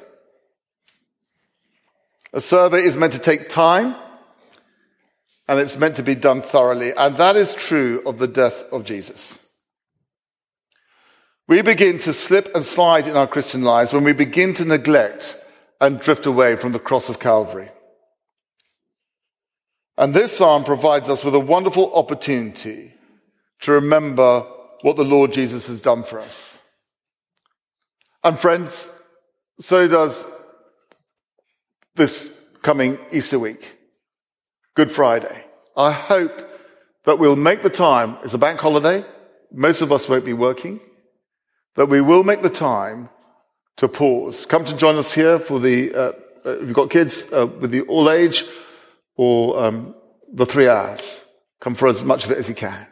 A 2.33 2.41
survey 2.41 2.83
is 2.83 2.97
meant 2.97 3.13
to 3.13 3.19
take 3.19 3.49
time 3.49 3.95
and 5.47 5.59
it's 5.59 5.77
meant 5.77 5.95
to 5.97 6.03
be 6.03 6.15
done 6.15 6.41
thoroughly. 6.41 6.93
And 6.95 7.17
that 7.17 7.35
is 7.35 7.53
true 7.53 8.01
of 8.05 8.17
the 8.17 8.27
death 8.27 8.63
of 8.71 8.85
Jesus. 8.85 9.45
We 11.47 11.61
begin 11.61 11.99
to 11.99 12.13
slip 12.13 12.55
and 12.55 12.63
slide 12.63 13.07
in 13.07 13.17
our 13.17 13.27
Christian 13.27 13.63
lives 13.63 13.91
when 13.91 14.03
we 14.03 14.13
begin 14.13 14.53
to 14.55 14.65
neglect 14.65 15.37
and 15.81 15.99
drift 15.99 16.25
away 16.25 16.55
from 16.55 16.71
the 16.71 16.79
cross 16.79 17.09
of 17.09 17.19
Calvary. 17.19 17.69
And 19.97 20.13
this 20.13 20.37
psalm 20.37 20.63
provides 20.63 21.09
us 21.09 21.23
with 21.23 21.35
a 21.35 21.39
wonderful 21.39 21.93
opportunity 21.93 22.93
to 23.61 23.73
remember 23.73 24.45
what 24.81 24.95
the 24.95 25.03
Lord 25.03 25.33
Jesus 25.33 25.67
has 25.67 25.81
done 25.81 26.03
for 26.03 26.19
us. 26.19 26.61
And 28.23 28.39
friends, 28.39 29.01
so 29.59 29.87
does 29.87 30.25
this 31.95 32.41
coming 32.61 32.97
Easter 33.11 33.37
week, 33.37 33.72
Good 34.75 34.91
Friday. 34.91 35.45
I 35.75 35.91
hope 35.91 36.49
that 37.05 37.19
we'll 37.19 37.35
make 37.35 37.61
the 37.63 37.69
time. 37.69 38.17
It's 38.23 38.33
a 38.33 38.37
bank 38.37 38.59
holiday. 38.59 39.03
Most 39.51 39.81
of 39.81 39.91
us 39.91 40.09
won't 40.09 40.25
be 40.25 40.33
working, 40.33 40.79
but 41.75 41.87
we 41.89 42.01
will 42.01 42.23
make 42.23 42.41
the 42.41 42.49
time 42.49 43.09
to 43.77 43.87
pause. 43.87 44.45
Come 44.45 44.65
to 44.65 44.75
join 44.75 44.95
us 44.95 45.13
here 45.13 45.39
for 45.39 45.59
the, 45.59 45.93
uh, 45.93 46.11
uh 46.45 46.49
if 46.57 46.61
you've 46.61 46.73
got 46.73 46.89
kids 46.89 47.31
uh, 47.31 47.45
with 47.45 47.71
the 47.71 47.81
all 47.81 48.09
age 48.09 48.45
or 49.15 49.63
um, 49.63 49.95
the 50.31 50.45
three 50.45 50.67
hours. 50.67 51.23
Come 51.59 51.75
for 51.75 51.87
as 51.87 52.03
much 52.03 52.25
of 52.25 52.31
it 52.31 52.37
as 52.37 52.49
you 52.49 52.55
can 52.55 52.87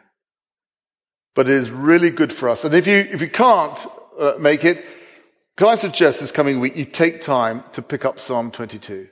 but 1.34 1.48
it 1.48 1.54
is 1.54 1.70
really 1.70 2.10
good 2.10 2.32
for 2.32 2.48
us. 2.48 2.64
And 2.64 2.74
if 2.74 2.86
you, 2.86 2.96
if 2.96 3.20
you 3.20 3.28
can't 3.28 3.86
uh, 4.18 4.34
make 4.38 4.64
it, 4.64 4.84
can 5.56 5.68
I 5.68 5.74
suggest 5.74 6.20
this 6.20 6.32
coming 6.32 6.60
week 6.60 6.76
you 6.76 6.84
take 6.84 7.20
time 7.20 7.64
to 7.72 7.82
pick 7.82 8.04
up 8.04 8.20
Psalm 8.20 8.50
22 8.50 9.08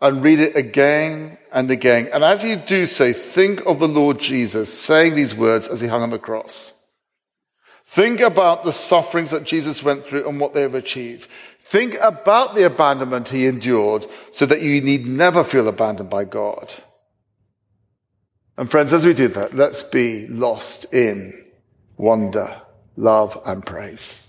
and 0.00 0.22
read 0.22 0.40
it 0.40 0.56
again 0.56 1.38
and 1.52 1.70
again. 1.70 2.08
And 2.12 2.22
as 2.22 2.44
you 2.44 2.56
do 2.56 2.86
so, 2.86 3.12
think 3.12 3.66
of 3.66 3.78
the 3.78 3.88
Lord 3.88 4.20
Jesus 4.20 4.72
saying 4.72 5.14
these 5.14 5.34
words 5.34 5.68
as 5.68 5.80
he 5.80 5.88
hung 5.88 6.02
on 6.02 6.10
the 6.10 6.18
cross. 6.18 6.74
Think 7.84 8.20
about 8.20 8.64
the 8.64 8.72
sufferings 8.72 9.30
that 9.30 9.44
Jesus 9.44 9.82
went 9.82 10.04
through 10.04 10.28
and 10.28 10.38
what 10.38 10.54
they 10.54 10.60
have 10.62 10.74
achieved. 10.74 11.28
Think 11.60 11.96
about 12.00 12.54
the 12.54 12.64
abandonment 12.64 13.28
he 13.28 13.46
endured 13.46 14.06
so 14.30 14.46
that 14.46 14.62
you 14.62 14.80
need 14.80 15.06
never 15.06 15.42
feel 15.42 15.68
abandoned 15.68 16.10
by 16.10 16.24
God. 16.24 16.74
And 18.56 18.70
friends, 18.70 18.92
as 18.92 19.06
we 19.06 19.14
do 19.14 19.28
that, 19.28 19.54
let's 19.54 19.82
be 19.84 20.26
lost 20.28 20.92
in 20.92 21.32
wonder, 21.96 22.60
love, 22.96 23.40
and 23.46 23.64
praise. 23.64 24.27